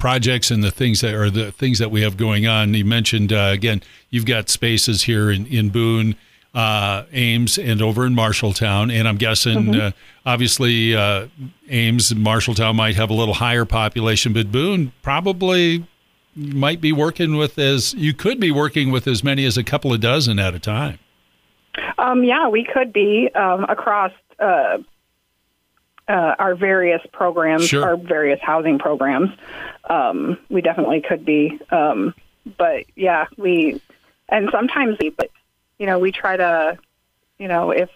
projects 0.00 0.50
and 0.50 0.64
the 0.64 0.72
things 0.72 1.00
that 1.02 1.14
are 1.14 1.30
the 1.30 1.52
things 1.52 1.78
that 1.78 1.90
we 1.90 2.02
have 2.02 2.16
going 2.16 2.46
on. 2.46 2.74
You 2.74 2.84
mentioned 2.84 3.32
uh, 3.32 3.50
again, 3.52 3.82
you've 4.10 4.26
got 4.26 4.48
spaces 4.48 5.02
here 5.02 5.30
in 5.30 5.46
in 5.46 5.68
Boone, 5.68 6.16
uh, 6.54 7.04
Ames, 7.12 7.58
and 7.58 7.80
over 7.80 8.04
in 8.06 8.14
Marshalltown, 8.14 8.92
and 8.92 9.06
I'm 9.06 9.18
guessing 9.18 9.58
mm-hmm. 9.58 9.80
uh, 9.80 9.90
obviously 10.26 10.96
uh, 10.96 11.28
Ames 11.68 12.10
and 12.10 12.26
Marshalltown 12.26 12.74
might 12.74 12.96
have 12.96 13.10
a 13.10 13.14
little 13.14 13.34
higher 13.34 13.64
population, 13.64 14.32
but 14.32 14.50
Boone 14.50 14.92
probably 15.02 15.86
might 16.34 16.80
be 16.80 16.92
working 16.92 17.36
with 17.36 17.58
as 17.58 17.94
you 17.94 18.14
could 18.14 18.40
be 18.40 18.50
working 18.50 18.90
with 18.90 19.06
as 19.06 19.22
many 19.22 19.44
as 19.44 19.56
a 19.56 19.64
couple 19.64 19.92
of 19.92 20.00
dozen 20.00 20.38
at 20.38 20.54
a 20.54 20.58
time. 20.58 20.98
Um, 21.98 22.24
yeah, 22.24 22.48
we 22.48 22.64
could 22.64 22.92
be 22.92 23.30
um, 23.34 23.64
across 23.64 24.12
uh, 24.38 24.78
uh, 26.10 26.34
our 26.38 26.56
various 26.56 27.00
programs, 27.12 27.66
sure. 27.66 27.84
our 27.84 27.96
various 27.96 28.40
housing 28.42 28.78
programs. 28.78 29.30
Um, 29.88 30.38
we 30.48 30.60
definitely 30.60 31.02
could 31.02 31.24
be, 31.24 31.58
um, 31.70 32.14
but 32.58 32.84
yeah, 32.96 33.26
we 33.36 33.80
and 34.28 34.48
sometimes 34.50 34.98
we, 35.00 35.10
but 35.10 35.30
you 35.78 35.86
know, 35.86 35.98
we 35.98 36.10
try 36.10 36.36
to, 36.36 36.78
you 37.38 37.48
know, 37.48 37.70
if 37.70 37.88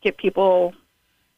get 0.00 0.16
people 0.16 0.74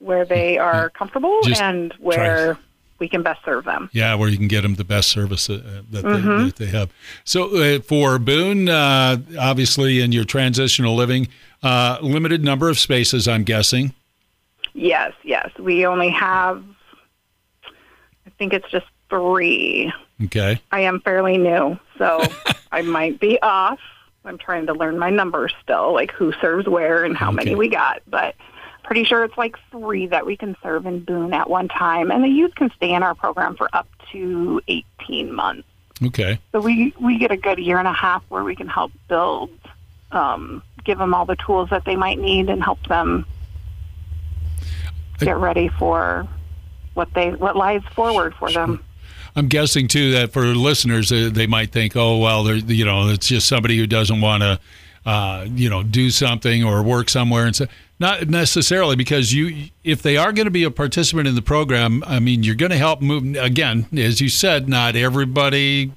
where 0.00 0.25
they 0.25 0.58
are 0.58 0.90
comfortable 0.90 1.40
Just 1.42 1.61
and 1.61 1.92
where 1.99 2.58
we 2.99 3.08
can 3.08 3.23
best 3.23 3.44
serve 3.44 3.64
them. 3.64 3.88
Yeah, 3.92 4.14
where 4.14 4.28
you 4.28 4.37
can 4.37 4.49
get 4.49 4.62
them 4.62 4.75
the 4.75 4.85
best 4.85 5.08
service 5.08 5.49
uh, 5.49 5.82
that, 5.90 6.04
mm-hmm. 6.04 6.38
they, 6.38 6.44
that, 6.44 6.56
they, 6.56 6.66
have. 6.66 6.92
So 7.25 7.56
uh, 7.56 7.80
for 7.80 8.18
Boone, 8.18 8.68
uh, 8.68 9.18
obviously 9.38 10.00
in 10.00 10.12
your 10.12 10.25
transitional 10.25 10.94
living, 10.94 11.28
uh, 11.62 11.99
limited 12.02 12.44
number 12.44 12.68
of 12.68 12.78
spaces, 12.78 13.26
I'm 13.26 13.44
guessing. 13.44 13.94
Yes, 14.78 15.12
yes. 15.25 15.50
We 15.58 15.87
only 15.87 16.11
have, 16.11 16.62
I 17.64 18.30
think 18.38 18.52
it's 18.52 18.70
just 18.70 18.87
three. 19.11 19.92
Okay. 20.25 20.61
I 20.70 20.80
am 20.80 21.00
fairly 21.00 21.37
new, 21.37 21.78
so 21.99 22.23
I 22.73 22.82
might 22.82 23.18
be 23.18 23.42
off. 23.42 23.80
I'm 24.25 24.38
trying 24.38 24.66
to 24.66 24.75
learn 24.75 24.97
my 24.97 25.11
numbers 25.11 25.52
still, 25.62 25.92
like 25.92 26.12
who 26.12 26.32
serves 26.40 26.68
where 26.68 27.04
and 27.04 27.16
how 27.16 27.28
okay. 27.28 27.37
many 27.37 27.54
we 27.56 27.68
got. 27.68 28.02
But 28.06 28.37
pretty 28.85 29.02
sure 29.02 29.25
it's 29.25 29.37
like 29.37 29.56
three 29.73 30.06
that 30.06 30.25
we 30.25 30.37
can 30.37 30.56
serve 30.62 30.87
in 30.87 31.00
Boone 31.00 31.35
at 31.35 31.50
one 31.50 31.66
time. 31.66 32.12
And 32.12 32.23
the 32.23 32.28
youth 32.28 32.54
can 32.54 32.70
stay 32.76 32.92
in 32.92 33.02
our 33.02 33.16
program 33.16 33.56
for 33.56 33.68
up 33.73 33.88
to 34.12 34.61
18 34.68 35.35
months. 35.35 35.66
Okay. 36.04 36.38
So 36.52 36.61
we, 36.61 36.94
we 37.00 37.18
get 37.18 37.32
a 37.32 37.37
good 37.37 37.58
year 37.58 37.78
and 37.78 37.88
a 37.88 37.92
half 37.92 38.23
where 38.28 38.44
we 38.44 38.54
can 38.54 38.68
help 38.68 38.92
build, 39.08 39.50
um, 40.12 40.62
give 40.85 40.99
them 40.99 41.14
all 41.14 41.26
the 41.26 41.37
tools 41.37 41.70
that 41.70 41.85
they 41.85 41.97
might 41.97 42.20
need 42.20 42.49
and 42.49 42.62
help 42.62 42.87
them 42.87 43.26
get 45.26 45.38
ready 45.38 45.68
for 45.68 46.26
what 46.94 47.12
they 47.14 47.30
what 47.30 47.56
lies 47.56 47.82
forward 47.94 48.34
for 48.34 48.50
them. 48.50 48.84
I'm 49.37 49.48
guessing 49.48 49.88
too 49.88 50.12
that 50.12 50.32
for 50.32 50.42
listeners, 50.46 51.12
uh, 51.12 51.30
they 51.32 51.46
might 51.46 51.70
think, 51.70 51.96
"Oh, 51.96 52.18
well, 52.18 52.48
you 52.54 52.84
know, 52.84 53.08
it's 53.08 53.28
just 53.28 53.46
somebody 53.46 53.76
who 53.76 53.87
doesn't 53.87 54.20
want 54.20 54.42
to, 54.42 54.60
uh, 55.06 55.46
you 55.48 55.70
know, 55.70 55.82
do 55.82 56.10
something 56.10 56.64
or 56.64 56.82
work 56.82 57.08
somewhere." 57.08 57.46
And 57.46 57.54
so, 57.54 57.66
not 58.00 58.28
necessarily 58.28 58.96
because 58.96 59.32
you, 59.32 59.68
if 59.84 60.02
they 60.02 60.16
are 60.16 60.32
going 60.32 60.46
to 60.46 60.50
be 60.50 60.64
a 60.64 60.70
participant 60.70 61.28
in 61.28 61.34
the 61.34 61.42
program, 61.42 62.02
I 62.06 62.18
mean, 62.18 62.42
you're 62.42 62.54
going 62.56 62.70
to 62.70 62.78
help 62.78 63.00
move. 63.00 63.37
Again, 63.37 63.87
as 63.96 64.20
you 64.20 64.28
said, 64.28 64.68
not 64.68 64.96
everybody 64.96 65.92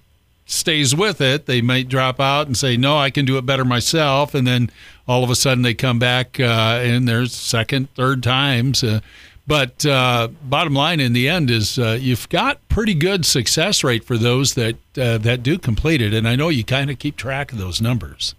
stays 0.45 0.95
with 0.95 1.21
it, 1.21 1.45
they 1.45 1.61
might 1.61 1.87
drop 1.87 2.19
out 2.19 2.47
and 2.47 2.57
say, 2.57 2.77
"No, 2.77 2.97
I 2.97 3.09
can 3.09 3.25
do 3.25 3.37
it 3.37 3.45
better 3.45 3.65
myself," 3.65 4.33
and 4.35 4.45
then 4.45 4.69
all 5.07 5.23
of 5.23 5.29
a 5.29 5.35
sudden 5.35 5.63
they 5.63 5.73
come 5.73 5.99
back 5.99 6.39
uh, 6.39 6.81
in 6.83 7.05
their 7.05 7.25
second, 7.25 7.93
third 7.95 8.23
times. 8.23 8.83
Uh, 8.83 9.01
but 9.47 9.85
uh, 9.85 10.29
bottom 10.43 10.73
line, 10.73 10.99
in 10.99 11.13
the 11.13 11.27
end, 11.27 11.49
is 11.49 11.77
uh, 11.79 11.97
you've 11.99 12.29
got 12.29 12.65
pretty 12.69 12.93
good 12.93 13.25
success 13.25 13.83
rate 13.83 14.03
for 14.03 14.17
those 14.17 14.53
that 14.53 14.75
uh, 14.97 15.17
that 15.17 15.43
do 15.43 15.57
complete 15.57 16.01
it, 16.01 16.13
and 16.13 16.27
I 16.27 16.35
know 16.35 16.49
you 16.49 16.63
kind 16.63 16.89
of 16.89 16.99
keep 16.99 17.17
track 17.17 17.51
of 17.51 17.57
those 17.57 17.81
numbers. 17.81 18.35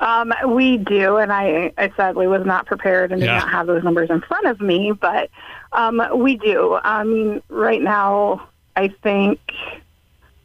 Um, 0.00 0.32
we 0.46 0.76
do, 0.76 1.16
and 1.16 1.32
I, 1.32 1.72
I 1.76 1.90
sadly 1.96 2.28
was 2.28 2.46
not 2.46 2.66
prepared 2.66 3.10
and 3.10 3.20
did 3.20 3.26
yeah. 3.26 3.38
not 3.38 3.50
have 3.50 3.66
those 3.66 3.82
numbers 3.82 4.10
in 4.10 4.20
front 4.20 4.46
of 4.46 4.60
me, 4.60 4.92
but 4.92 5.28
um, 5.72 6.00
we 6.14 6.36
do. 6.36 6.78
I 6.82 7.02
mean, 7.02 7.42
right 7.48 7.82
now, 7.82 8.48
I 8.76 8.88
think 8.88 9.40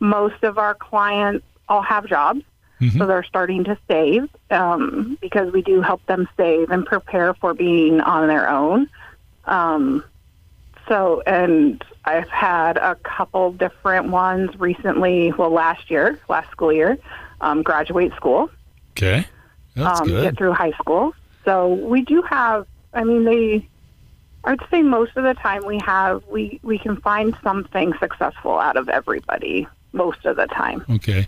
most 0.03 0.43
of 0.43 0.57
our 0.57 0.75
clients 0.75 1.45
all 1.69 1.81
have 1.81 2.05
jobs, 2.05 2.41
mm-hmm. 2.79 2.97
so 2.97 3.07
they're 3.07 3.23
starting 3.23 3.63
to 3.63 3.77
save 3.87 4.29
um, 4.51 5.17
because 5.21 5.51
we 5.51 5.61
do 5.61 5.81
help 5.81 6.05
them 6.05 6.27
save 6.35 6.69
and 6.69 6.85
prepare 6.85 7.33
for 7.33 7.53
being 7.53 8.01
on 8.01 8.27
their 8.27 8.49
own. 8.49 8.89
Um, 9.45 10.03
so, 10.89 11.23
and 11.25 11.81
I've 12.03 12.27
had 12.27 12.77
a 12.77 12.95
couple 12.95 13.53
different 13.53 14.09
ones 14.09 14.59
recently. 14.59 15.31
Well, 15.31 15.51
last 15.51 15.89
year, 15.89 16.19
last 16.27 16.51
school 16.51 16.73
year, 16.73 16.97
um, 17.39 17.63
graduate 17.63 18.13
school. 18.15 18.49
Okay, 18.91 19.25
that's 19.73 20.01
um, 20.01 20.07
good. 20.07 20.23
Get 20.23 20.37
through 20.37 20.51
high 20.51 20.73
school. 20.73 21.13
So 21.45 21.73
we 21.73 22.01
do 22.01 22.21
have. 22.23 22.67
I 22.93 23.05
mean, 23.05 23.23
they 23.23 23.67
I'd 24.43 24.59
say 24.69 24.81
most 24.81 25.15
of 25.15 25.23
the 25.23 25.33
time 25.33 25.65
we 25.65 25.79
have 25.85 26.23
we 26.27 26.59
we 26.61 26.77
can 26.77 26.97
find 26.97 27.35
something 27.41 27.93
successful 27.99 28.59
out 28.59 28.75
of 28.75 28.89
everybody 28.89 29.67
most 29.93 30.25
of 30.25 30.35
the 30.35 30.47
time. 30.47 30.85
Okay. 30.89 31.27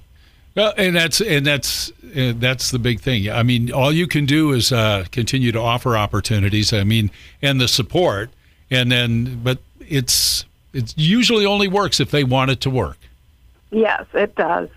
Well, 0.56 0.74
and 0.78 0.96
that's 0.96 1.20
and 1.20 1.46
that's 1.46 1.92
uh, 2.16 2.34
that's 2.38 2.72
the 2.72 2.80
big 2.80 3.02
thing. 3.02 3.30
I 3.30 3.44
mean, 3.44 3.74
all 3.74 3.92
you 3.92 4.08
can 4.08 4.26
do 4.26 4.54
is 4.54 4.72
uh, 4.72 5.06
continue 5.12 5.52
to 5.52 5.60
offer 5.60 5.98
opportunities. 5.98 6.72
I 6.72 6.86
mean, 6.86 7.12
and 7.42 7.60
the 7.60 7.68
support, 7.68 8.30
and 8.72 8.90
then 8.90 9.42
but 9.44 9.60
it's 9.82 10.46
it 10.74 10.94
usually 10.98 11.46
only 11.46 11.68
works 11.68 12.00
if 12.00 12.10
they 12.10 12.24
want 12.24 12.52
it 12.52 12.62
to 12.62 12.70
work. 12.70 12.98
Yes, 13.72 14.06
it 14.14 14.36
does. 14.36 14.70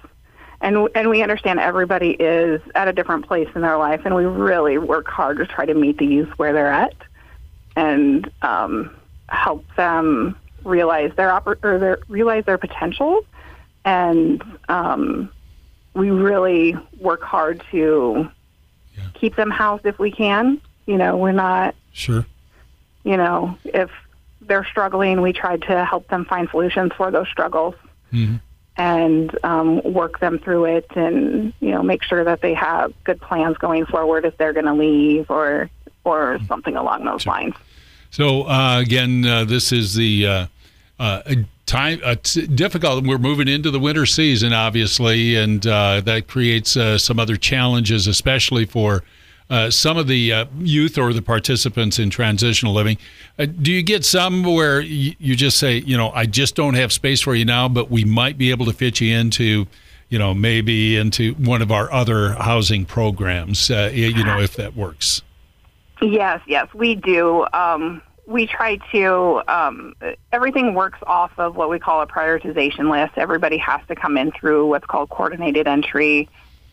And 0.60 0.88
and 0.96 1.08
we 1.08 1.22
understand 1.22 1.60
everybody 1.60 2.10
is 2.10 2.60
at 2.74 2.88
a 2.88 2.92
different 2.92 3.26
place 3.28 3.48
in 3.54 3.60
their 3.62 3.78
life, 3.78 4.02
and 4.04 4.16
we 4.16 4.24
really 4.24 4.78
work 4.78 5.06
hard 5.06 5.38
to 5.38 5.46
try 5.46 5.64
to 5.64 5.74
meet 5.74 5.98
the 5.98 6.06
youth 6.06 6.30
where 6.38 6.52
they're 6.52 6.72
at, 6.72 6.94
and 7.76 8.28
um, 8.42 8.90
help 9.28 9.64
them 9.76 10.36
realize 10.64 11.12
their 11.14 11.28
oppor- 11.28 11.62
or 11.62 11.78
their 11.78 11.98
realize 12.08 12.44
their 12.46 12.58
potential 12.58 13.24
and 13.88 14.42
um, 14.68 15.30
we 15.94 16.10
really 16.10 16.76
work 17.00 17.22
hard 17.22 17.64
to 17.70 18.28
yeah. 18.96 19.04
keep 19.14 19.34
them 19.34 19.50
housed 19.50 19.86
if 19.86 19.98
we 19.98 20.10
can. 20.10 20.60
You 20.84 20.98
know, 20.98 21.16
we're 21.16 21.32
not 21.32 21.74
sure. 21.92 22.26
You 23.04 23.16
know, 23.16 23.56
if 23.64 23.90
they're 24.42 24.66
struggling, 24.66 25.22
we 25.22 25.32
try 25.32 25.56
to 25.56 25.84
help 25.86 26.06
them 26.08 26.26
find 26.26 26.50
solutions 26.50 26.92
for 26.96 27.10
those 27.10 27.28
struggles. 27.28 27.74
Mm-hmm. 28.12 28.36
And 28.76 29.36
um, 29.42 29.82
work 29.82 30.20
them 30.20 30.38
through 30.38 30.66
it, 30.66 30.86
and 30.94 31.52
you 31.58 31.72
know, 31.72 31.82
make 31.82 32.04
sure 32.04 32.22
that 32.22 32.42
they 32.42 32.54
have 32.54 32.92
good 33.02 33.20
plans 33.20 33.58
going 33.58 33.86
forward 33.86 34.24
if 34.24 34.36
they're 34.36 34.52
going 34.52 34.66
to 34.66 34.74
leave, 34.74 35.28
or 35.30 35.68
or 36.04 36.36
mm-hmm. 36.36 36.46
something 36.46 36.76
along 36.76 37.04
those 37.04 37.22
sure. 37.22 37.32
lines. 37.32 37.54
So 38.10 38.42
uh, 38.42 38.78
again, 38.80 39.24
uh, 39.26 39.44
this 39.44 39.72
is 39.72 39.94
the 39.94 40.26
uh, 40.28 40.46
uh 40.98 41.22
time 41.68 42.00
uh, 42.02 42.16
difficult. 42.54 43.06
We're 43.06 43.18
moving 43.18 43.46
into 43.46 43.70
the 43.70 43.78
winter 43.78 44.06
season, 44.06 44.52
obviously, 44.52 45.36
and 45.36 45.64
uh, 45.64 46.00
that 46.00 46.26
creates 46.26 46.76
uh, 46.76 46.98
some 46.98 47.20
other 47.20 47.36
challenges, 47.36 48.06
especially 48.08 48.64
for 48.64 49.04
uh, 49.50 49.70
some 49.70 49.96
of 49.96 50.08
the 50.08 50.32
uh, 50.32 50.44
youth 50.58 50.98
or 50.98 51.12
the 51.12 51.22
participants 51.22 51.98
in 51.98 52.10
transitional 52.10 52.74
living. 52.74 52.98
Do 53.38 53.70
you 53.70 53.82
get 53.82 54.04
some 54.04 54.42
where 54.42 54.80
you, 54.80 55.14
you, 55.18 55.36
just 55.36 55.58
say, 55.58 55.78
you 55.78 55.96
know, 55.96 56.10
I 56.10 56.26
just 56.26 56.54
don't 56.54 56.74
have 56.74 56.92
space 56.92 57.20
for 57.20 57.34
you 57.34 57.44
now, 57.44 57.68
but 57.68 57.90
we 57.90 58.04
might 58.04 58.36
be 58.36 58.50
able 58.50 58.66
to 58.66 58.72
fit 58.72 59.00
you 59.00 59.16
into, 59.16 59.66
you 60.08 60.18
know, 60.18 60.34
maybe 60.34 60.96
into 60.96 61.34
one 61.34 61.62
of 61.62 61.70
our 61.70 61.90
other 61.92 62.32
housing 62.32 62.84
programs, 62.84 63.70
uh, 63.70 63.90
you 63.92 64.24
know, 64.24 64.40
if 64.40 64.56
that 64.56 64.74
works. 64.74 65.22
Yes, 66.02 66.40
yes, 66.46 66.72
we 66.74 66.94
do. 66.94 67.46
Um, 67.52 68.02
we 68.28 68.46
try 68.46 68.76
to, 68.92 69.40
um, 69.48 69.94
everything 70.32 70.74
works 70.74 70.98
off 71.06 71.32
of 71.38 71.56
what 71.56 71.70
we 71.70 71.78
call 71.78 72.02
a 72.02 72.06
prioritization 72.06 72.90
list. 72.90 73.16
Everybody 73.16 73.56
has 73.56 73.80
to 73.88 73.96
come 73.96 74.18
in 74.18 74.32
through 74.32 74.66
what's 74.66 74.84
called 74.84 75.08
coordinated 75.08 75.66
entry 75.66 76.28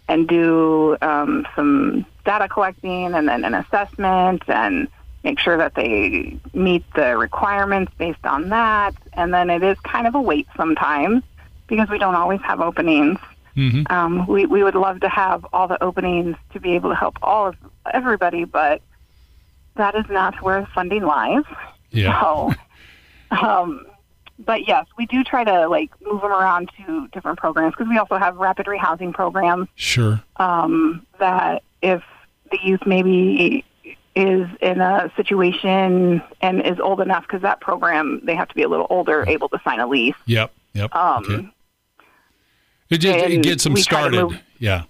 and 0.09 0.27
do 0.27 0.97
um, 1.01 1.47
some 1.55 2.05
data 2.25 2.49
collecting 2.49 3.13
and 3.13 3.29
then 3.29 3.45
an 3.45 3.53
assessment 3.53 4.43
and 4.49 4.89
make 5.23 5.39
sure 5.39 5.55
that 5.55 5.75
they 5.75 6.37
meet 6.53 6.83
the 6.93 7.15
requirements 7.15 7.93
based 7.97 8.25
on 8.25 8.49
that. 8.49 8.93
And 9.13 9.33
then 9.33 9.49
it 9.49 9.63
is 9.63 9.79
kind 9.79 10.07
of 10.07 10.13
a 10.13 10.21
wait 10.21 10.47
sometimes 10.57 11.23
because 11.67 11.89
we 11.89 11.97
don't 11.97 12.15
always 12.15 12.41
have 12.41 12.59
openings. 12.59 13.17
Mm-hmm. 13.55 13.83
Um, 13.89 14.27
we, 14.27 14.45
we 14.45 14.61
would 14.61 14.75
love 14.75 14.99
to 14.99 15.09
have 15.09 15.45
all 15.53 15.69
the 15.69 15.81
openings 15.81 16.35
to 16.51 16.59
be 16.59 16.73
able 16.73 16.89
to 16.89 16.95
help 16.95 17.17
all 17.21 17.47
of 17.47 17.55
everybody, 17.93 18.43
but 18.43 18.81
that 19.75 19.95
is 19.95 20.05
not 20.09 20.41
where 20.41 20.67
funding 20.73 21.03
lies. 21.03 21.43
Yeah. 21.91 22.19
So, 22.21 22.53
um, 23.31 23.85
but 24.39 24.67
yes, 24.67 24.85
we 24.97 25.05
do 25.05 25.23
try 25.23 25.43
to 25.43 25.67
like 25.67 25.91
move 26.01 26.21
them 26.21 26.31
around 26.31 26.69
to 26.85 27.07
different 27.09 27.39
programs 27.39 27.73
because 27.77 27.89
we 27.89 27.97
also 27.97 28.17
have 28.17 28.35
rapid 28.37 28.65
rehousing 28.65 29.13
programs. 29.13 29.67
Sure. 29.75 30.21
Um, 30.37 31.05
that 31.19 31.63
if 31.81 32.03
the 32.51 32.59
youth 32.61 32.81
maybe 32.85 33.63
is 34.15 34.47
in 34.61 34.79
a 34.81 35.11
situation 35.15 36.21
and 36.41 36.65
is 36.65 36.79
old 36.79 37.01
enough 37.01 37.23
because 37.23 37.41
that 37.41 37.59
program 37.59 38.21
they 38.23 38.35
have 38.35 38.47
to 38.47 38.55
be 38.55 38.63
a 38.63 38.69
little 38.69 38.87
older, 38.89 39.25
able 39.27 39.49
to 39.49 39.59
sign 39.63 39.79
a 39.79 39.87
lease. 39.87 40.15
Yep. 40.25 40.53
Yep. 40.73 40.95
Um, 40.95 41.23
okay. 41.23 41.49
It 42.89 42.97
just 42.99 43.17
it 43.17 43.43
gets 43.43 43.63
them 43.63 43.75
started. 43.77 44.21
Move, 44.21 44.41
yeah. 44.59 44.83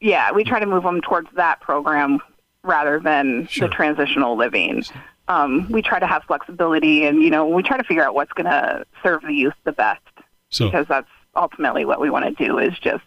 Yeah, 0.00 0.32
we 0.32 0.44
try 0.44 0.60
to 0.60 0.66
move 0.66 0.82
them 0.82 1.00
towards 1.00 1.28
that 1.36 1.60
program 1.60 2.20
rather 2.64 2.98
than 2.98 3.46
sure. 3.46 3.68
the 3.68 3.74
transitional 3.74 4.36
living. 4.36 4.84
Um, 5.28 5.70
we 5.70 5.82
try 5.82 5.98
to 6.00 6.06
have 6.06 6.24
flexibility, 6.24 7.04
and 7.04 7.22
you 7.22 7.30
know, 7.30 7.46
we 7.46 7.62
try 7.62 7.76
to 7.76 7.84
figure 7.84 8.02
out 8.02 8.14
what's 8.14 8.32
going 8.32 8.50
to 8.50 8.84
serve 9.02 9.22
the 9.22 9.32
youth 9.32 9.54
the 9.64 9.72
best, 9.72 10.02
so, 10.48 10.66
because 10.66 10.86
that's 10.88 11.08
ultimately 11.36 11.84
what 11.84 12.00
we 12.00 12.10
want 12.10 12.24
to 12.24 12.44
do 12.44 12.58
is 12.58 12.76
just 12.78 13.04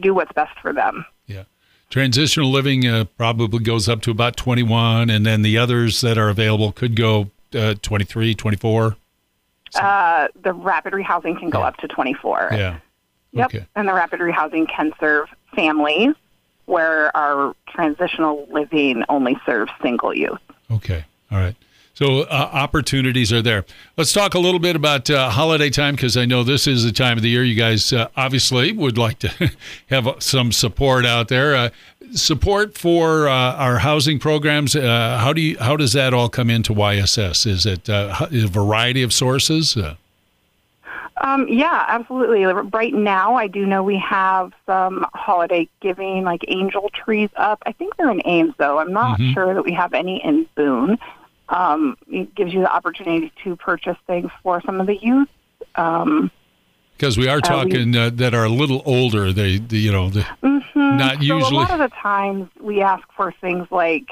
do 0.00 0.14
what's 0.14 0.32
best 0.32 0.58
for 0.60 0.72
them. 0.72 1.04
Yeah. 1.26 1.44
Transitional 1.90 2.50
living 2.50 2.86
uh, 2.86 3.04
probably 3.16 3.60
goes 3.60 3.88
up 3.88 4.02
to 4.02 4.10
about 4.10 4.36
21, 4.36 5.10
and 5.10 5.24
then 5.26 5.42
the 5.42 5.58
others 5.58 6.00
that 6.02 6.18
are 6.18 6.28
available 6.28 6.72
could 6.72 6.94
go 6.94 7.30
uh, 7.54 7.74
23, 7.80 8.34
24. 8.34 8.96
So. 9.70 9.80
Uh, 9.80 10.28
the 10.42 10.52
rapid 10.52 10.92
rehousing 10.92 11.38
can 11.38 11.50
go 11.50 11.60
yeah. 11.60 11.66
up 11.66 11.76
to 11.78 11.88
24. 11.88 12.50
Yeah. 12.52 12.78
Yep. 13.32 13.46
Okay. 13.46 13.66
And 13.74 13.88
the 13.88 13.92
rapid 13.92 14.20
rehousing 14.20 14.68
can 14.68 14.92
serve 14.98 15.28
families 15.54 16.14
where 16.68 17.16
our 17.16 17.54
transitional 17.68 18.46
living 18.50 19.02
only 19.08 19.36
serves 19.46 19.72
single 19.82 20.14
youth. 20.14 20.40
Okay. 20.70 21.04
All 21.30 21.38
right. 21.38 21.56
So 21.94 22.20
uh, 22.20 22.50
opportunities 22.52 23.32
are 23.32 23.42
there. 23.42 23.64
Let's 23.96 24.12
talk 24.12 24.34
a 24.34 24.38
little 24.38 24.60
bit 24.60 24.76
about 24.76 25.10
uh, 25.10 25.30
holiday 25.30 25.70
time 25.70 25.96
because 25.96 26.16
I 26.16 26.26
know 26.26 26.44
this 26.44 26.68
is 26.68 26.84
the 26.84 26.92
time 26.92 27.16
of 27.16 27.22
the 27.22 27.28
year 27.28 27.42
you 27.42 27.56
guys 27.56 27.92
uh, 27.92 28.08
obviously 28.16 28.70
would 28.70 28.96
like 28.96 29.18
to 29.20 29.50
have 29.88 30.08
some 30.20 30.52
support 30.52 31.04
out 31.04 31.26
there. 31.26 31.56
Uh, 31.56 31.70
support 32.12 32.78
for 32.78 33.28
uh, 33.28 33.32
our 33.32 33.78
housing 33.78 34.18
programs. 34.20 34.76
Uh, 34.76 35.18
how 35.18 35.32
do 35.32 35.40
you 35.40 35.58
how 35.58 35.76
does 35.76 35.94
that 35.94 36.14
all 36.14 36.28
come 36.28 36.50
into 36.50 36.72
YSS? 36.72 37.46
Is 37.46 37.66
it 37.66 37.88
a 37.88 38.28
variety 38.46 39.02
of 39.02 39.12
sources? 39.12 39.76
Um, 41.20 41.48
yeah, 41.48 41.84
absolutely. 41.88 42.44
Right 42.44 42.94
now, 42.94 43.34
I 43.34 43.46
do 43.46 43.66
know 43.66 43.82
we 43.82 43.98
have 43.98 44.52
some 44.66 45.04
holiday 45.14 45.68
giving, 45.80 46.24
like 46.24 46.44
angel 46.48 46.90
trees 46.90 47.30
up. 47.36 47.62
I 47.66 47.72
think 47.72 47.96
they're 47.96 48.10
in 48.10 48.22
Ames, 48.24 48.54
though. 48.58 48.78
I'm 48.78 48.92
not 48.92 49.18
mm-hmm. 49.18 49.32
sure 49.32 49.54
that 49.54 49.64
we 49.64 49.72
have 49.72 49.94
any 49.94 50.24
in 50.24 50.46
Boone. 50.54 50.98
Um, 51.48 51.96
it 52.08 52.34
gives 52.34 52.52
you 52.52 52.60
the 52.60 52.72
opportunity 52.72 53.32
to 53.44 53.56
purchase 53.56 53.96
things 54.06 54.30
for 54.42 54.60
some 54.62 54.80
of 54.80 54.86
the 54.86 54.96
youth. 54.96 55.28
Um, 55.74 56.30
because 56.96 57.16
we 57.16 57.28
are 57.28 57.40
talking 57.40 57.96
uh, 57.96 58.00
we, 58.00 58.06
uh, 58.06 58.10
that 58.14 58.34
are 58.34 58.44
a 58.44 58.48
little 58.48 58.82
older. 58.84 59.32
They, 59.32 59.58
they 59.58 59.76
you 59.76 59.92
know, 59.92 60.10
mm-hmm. 60.10 60.96
not 60.96 61.16
so 61.16 61.22
usually. 61.22 61.56
a 61.56 61.60
lot 61.60 61.70
of 61.70 61.78
the 61.78 61.94
times 61.96 62.50
we 62.60 62.82
ask 62.82 63.06
for 63.16 63.32
things 63.40 63.68
like, 63.70 64.08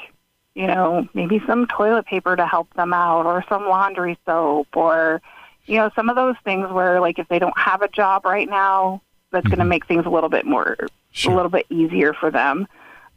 you 0.55 0.67
know, 0.67 1.07
maybe 1.13 1.41
some 1.45 1.67
toilet 1.67 2.05
paper 2.05 2.35
to 2.35 2.47
help 2.47 2.73
them 2.75 2.93
out, 2.93 3.25
or 3.25 3.43
some 3.49 3.67
laundry 3.67 4.17
soap, 4.25 4.67
or 4.75 5.21
you 5.67 5.77
know, 5.77 5.91
some 5.95 6.09
of 6.09 6.15
those 6.15 6.35
things 6.43 6.69
where 6.71 6.99
like 6.99 7.19
if 7.19 7.27
they 7.27 7.39
don't 7.39 7.57
have 7.57 7.81
a 7.81 7.87
job 7.87 8.25
right 8.25 8.49
now, 8.49 9.01
that's 9.31 9.43
mm-hmm. 9.43 9.55
going 9.55 9.59
to 9.59 9.65
make 9.65 9.85
things 9.85 10.05
a 10.05 10.09
little 10.09 10.29
bit 10.29 10.45
more, 10.45 10.77
sure. 11.11 11.33
a 11.33 11.35
little 11.35 11.51
bit 11.51 11.65
easier 11.69 12.13
for 12.13 12.31
them. 12.31 12.67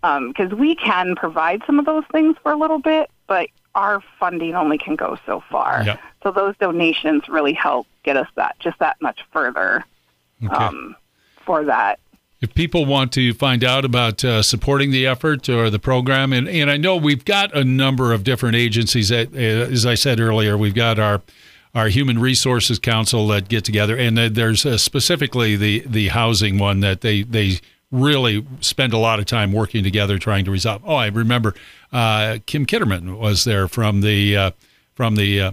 Because 0.03 0.53
um, 0.53 0.59
we 0.59 0.75
can 0.75 1.15
provide 1.15 1.63
some 1.67 1.79
of 1.79 1.85
those 1.85 2.05
things 2.11 2.37
for 2.43 2.53
a 2.53 2.57
little 2.57 2.79
bit, 2.79 3.11
but 3.27 3.49
our 3.75 4.03
funding 4.19 4.55
only 4.55 4.79
can 4.79 4.97
go 4.97 5.19
so 5.27 5.43
far. 5.51 5.83
Yep. 5.85 6.01
So 6.23 6.33
those 6.33 6.57
donations 6.57 7.29
really 7.29 7.53
help 7.53 7.87
get 8.03 8.17
us 8.17 8.27
that 8.37 8.59
just 8.59 8.79
that 8.79 8.97
much 9.01 9.21
further 9.31 9.85
okay. 10.43 10.55
um, 10.55 10.97
for 11.45 11.65
that. 11.65 12.01
If 12.41 12.55
people 12.55 12.87
want 12.87 13.13
to 13.13 13.35
find 13.35 13.63
out 13.63 13.85
about 13.85 14.25
uh, 14.25 14.43
supporting 14.43 14.91
the 14.91 15.07
effort 15.07 15.51
or 15.51 15.69
the 15.69 15.79
program, 15.79 16.33
and, 16.33 16.49
and 16.49 16.71
I 16.71 16.79
know 16.79 16.97
we've 16.97 17.27
got 17.27 17.55
a 17.55 17.63
number 17.63 18.15
of 18.15 18.25
different 18.25 18.57
agencies 18.57 19.11
that, 19.11 19.35
uh, 19.35 19.71
as 19.71 19.85
I 19.85 19.95
said 19.95 20.19
earlier, 20.19 20.57
we've 20.57 20.75
got 20.75 20.99
our 20.99 21.21
our 21.75 21.89
human 21.89 22.19
resources 22.19 22.79
council 22.79 23.27
that 23.29 23.49
get 23.49 23.65
together, 23.65 23.97
and 23.97 24.17
there's 24.17 24.67
uh, 24.67 24.77
specifically 24.79 25.57
the 25.57 25.81
the 25.87 26.09
housing 26.09 26.59
one 26.59 26.81
that 26.81 27.01
they 27.01 27.23
they 27.23 27.61
really 27.91 28.47
spend 28.61 28.93
a 28.93 28.99
lot 28.99 29.19
of 29.19 29.27
time 29.27 29.53
working 29.53 29.83
together 29.83 30.19
trying 30.19 30.45
to 30.45 30.51
resolve. 30.51 30.83
Oh, 30.85 30.95
I 30.95 31.07
remember 31.09 31.55
uh, 31.93 32.39
Kim 32.47 32.67
Kitterman 32.67 33.19
was 33.19 33.45
there 33.45 33.69
from 33.69 34.01
the 34.01 34.37
uh, 34.37 34.51
from 34.95 35.17
the 35.17 35.41
uh, 35.41 35.53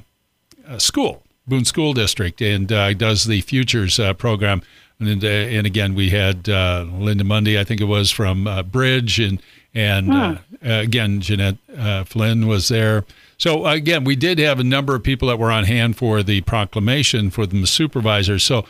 uh, 0.67 0.77
school 0.77 1.23
Boone 1.47 1.65
School 1.65 1.93
District 1.93 2.41
and 2.41 2.71
uh, 2.71 2.93
does 2.93 3.25
the 3.25 3.41
Futures 3.41 3.99
program. 4.17 4.61
And, 4.99 5.23
and 5.23 5.67
again, 5.67 5.93
we 5.93 6.09
had 6.09 6.47
Linda 6.47 7.23
Mundy, 7.23 7.59
I 7.59 7.63
think 7.63 7.81
it 7.81 7.85
was 7.85 8.09
from 8.09 8.49
Bridge, 8.71 9.19
and 9.19 9.39
and 9.75 10.39
again 10.63 11.21
Jeanette 11.21 11.57
Flynn 12.07 12.47
was 12.47 12.67
there. 12.69 13.05
So 13.37 13.65
again, 13.67 14.03
we 14.03 14.15
did 14.15 14.39
have 14.39 14.59
a 14.59 14.63
number 14.63 14.95
of 14.95 15.03
people 15.03 15.27
that 15.27 15.37
were 15.37 15.51
on 15.51 15.65
hand 15.65 15.95
for 15.95 16.23
the 16.23 16.41
proclamation 16.41 17.29
for 17.29 17.45
the 17.45 17.65
supervisors. 17.67 18.43
So 18.43 18.65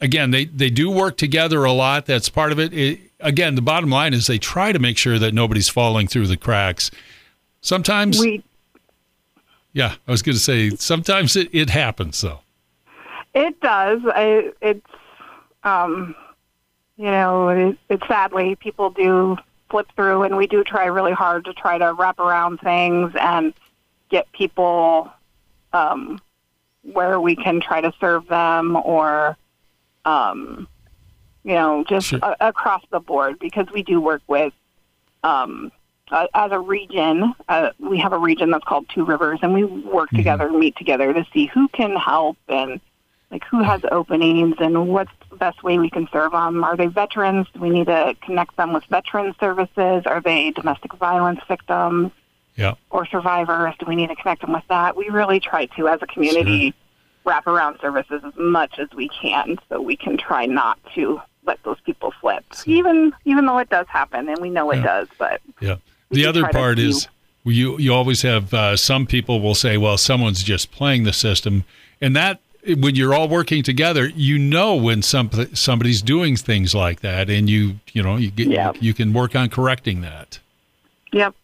again, 0.00 0.30
they 0.30 0.44
they 0.44 0.70
do 0.70 0.90
work 0.90 1.16
together 1.16 1.64
a 1.64 1.72
lot. 1.72 2.06
That's 2.06 2.28
part 2.28 2.52
of 2.52 2.58
it. 2.58 2.72
it. 2.74 3.00
Again, 3.20 3.54
the 3.54 3.62
bottom 3.62 3.90
line 3.90 4.12
is 4.12 4.26
they 4.26 4.38
try 4.38 4.72
to 4.72 4.78
make 4.78 4.98
sure 4.98 5.18
that 5.18 5.32
nobody's 5.32 5.68
falling 5.68 6.06
through 6.06 6.26
the 6.26 6.36
cracks. 6.36 6.90
Sometimes, 7.62 8.20
we, 8.20 8.44
yeah, 9.72 9.94
I 10.06 10.10
was 10.10 10.20
going 10.20 10.34
to 10.34 10.40
say 10.40 10.70
sometimes 10.70 11.34
it, 11.36 11.48
it 11.52 11.70
happens 11.70 12.20
though. 12.20 12.40
It 13.34 13.58
does. 13.60 14.02
I, 14.04 14.52
it's 14.60 14.86
um, 15.64 16.14
you 16.98 17.06
know, 17.06 17.48
it, 17.48 17.78
it 17.88 18.02
sadly 18.06 18.56
people 18.56 18.90
do 18.90 19.38
flip 19.70 19.90
through, 19.96 20.24
and 20.24 20.36
we 20.36 20.46
do 20.46 20.62
try 20.62 20.84
really 20.84 21.12
hard 21.12 21.46
to 21.46 21.54
try 21.54 21.78
to 21.78 21.94
wrap 21.94 22.18
around 22.18 22.60
things 22.60 23.12
and 23.18 23.54
get 24.10 24.30
people 24.32 25.10
um, 25.72 26.20
where 26.82 27.20
we 27.20 27.36
can 27.36 27.60
try 27.60 27.80
to 27.80 27.92
serve 28.00 28.26
them 28.28 28.76
or 28.76 29.36
um, 30.04 30.68
you 31.42 31.54
know 31.54 31.84
just 31.88 32.08
sure. 32.08 32.20
a- 32.22 32.48
across 32.48 32.82
the 32.90 33.00
board 33.00 33.38
because 33.38 33.66
we 33.72 33.82
do 33.82 34.00
work 34.00 34.22
with 34.26 34.52
um, 35.22 35.72
uh, 36.10 36.26
as 36.34 36.52
a 36.52 36.58
region 36.58 37.34
uh, 37.48 37.70
we 37.78 37.98
have 37.98 38.12
a 38.12 38.18
region 38.18 38.50
that's 38.50 38.64
called 38.64 38.86
two 38.88 39.04
rivers 39.04 39.38
and 39.42 39.54
we 39.54 39.64
work 39.64 40.08
mm-hmm. 40.08 40.16
together 40.16 40.46
and 40.46 40.58
meet 40.58 40.76
together 40.76 41.12
to 41.12 41.26
see 41.32 41.46
who 41.46 41.68
can 41.68 41.96
help 41.96 42.36
and 42.48 42.80
like 43.30 43.44
who 43.44 43.62
has 43.62 43.80
openings 43.90 44.54
and 44.58 44.88
what's 44.88 45.10
the 45.30 45.36
best 45.36 45.62
way 45.62 45.78
we 45.78 45.90
can 45.90 46.06
serve 46.12 46.32
them 46.32 46.62
are 46.62 46.76
they 46.76 46.86
veterans 46.86 47.46
do 47.54 47.60
we 47.60 47.70
need 47.70 47.86
to 47.86 48.14
connect 48.20 48.56
them 48.56 48.72
with 48.72 48.84
veteran 48.84 49.34
services 49.40 50.02
are 50.06 50.20
they 50.20 50.50
domestic 50.50 50.92
violence 50.94 51.40
victims 51.48 52.12
yeah. 52.56 52.74
or 52.90 53.06
survivors? 53.06 53.74
Do 53.78 53.86
we 53.86 53.96
need 53.96 54.08
to 54.08 54.16
connect 54.16 54.42
them 54.42 54.52
with 54.52 54.64
that? 54.68 54.96
We 54.96 55.08
really 55.08 55.40
try 55.40 55.66
to, 55.66 55.88
as 55.88 56.00
a 56.02 56.06
community, 56.06 56.70
sure. 56.70 56.74
wrap 57.24 57.46
around 57.46 57.78
services 57.80 58.22
as 58.24 58.34
much 58.36 58.78
as 58.78 58.88
we 58.94 59.08
can, 59.08 59.58
so 59.68 59.80
we 59.80 59.96
can 59.96 60.16
try 60.16 60.46
not 60.46 60.78
to 60.94 61.20
let 61.46 61.62
those 61.62 61.80
people 61.84 62.12
slip. 62.20 62.44
So, 62.52 62.70
even 62.70 63.12
even 63.24 63.46
though 63.46 63.58
it 63.58 63.68
does 63.68 63.86
happen, 63.88 64.28
and 64.28 64.38
we 64.38 64.50
know 64.50 64.70
it 64.70 64.82
does, 64.82 65.08
but 65.18 65.40
yeah. 65.60 65.76
The 66.10 66.26
other 66.26 66.46
part 66.48 66.78
is 66.78 67.08
you 67.44 67.78
you 67.78 67.92
always 67.92 68.22
have 68.22 68.54
uh, 68.54 68.76
some 68.76 69.06
people 69.06 69.40
will 69.40 69.54
say, 69.54 69.76
well, 69.76 69.98
someone's 69.98 70.42
just 70.42 70.70
playing 70.70 71.04
the 71.04 71.12
system, 71.12 71.64
and 72.00 72.16
that 72.16 72.40
when 72.66 72.94
you're 72.94 73.14
all 73.14 73.28
working 73.28 73.62
together, 73.62 74.08
you 74.08 74.38
know 74.38 74.74
when 74.74 75.02
some 75.02 75.30
somebody's 75.52 76.02
doing 76.02 76.36
things 76.36 76.74
like 76.74 77.00
that, 77.00 77.28
and 77.28 77.50
you 77.50 77.80
you 77.92 78.02
know 78.02 78.16
you 78.16 78.30
get 78.30 78.48
you, 78.48 78.80
you 78.80 78.94
can 78.94 79.12
work 79.12 79.36
on 79.36 79.50
correcting 79.50 80.00
that. 80.00 80.38
Yep. 81.12 81.34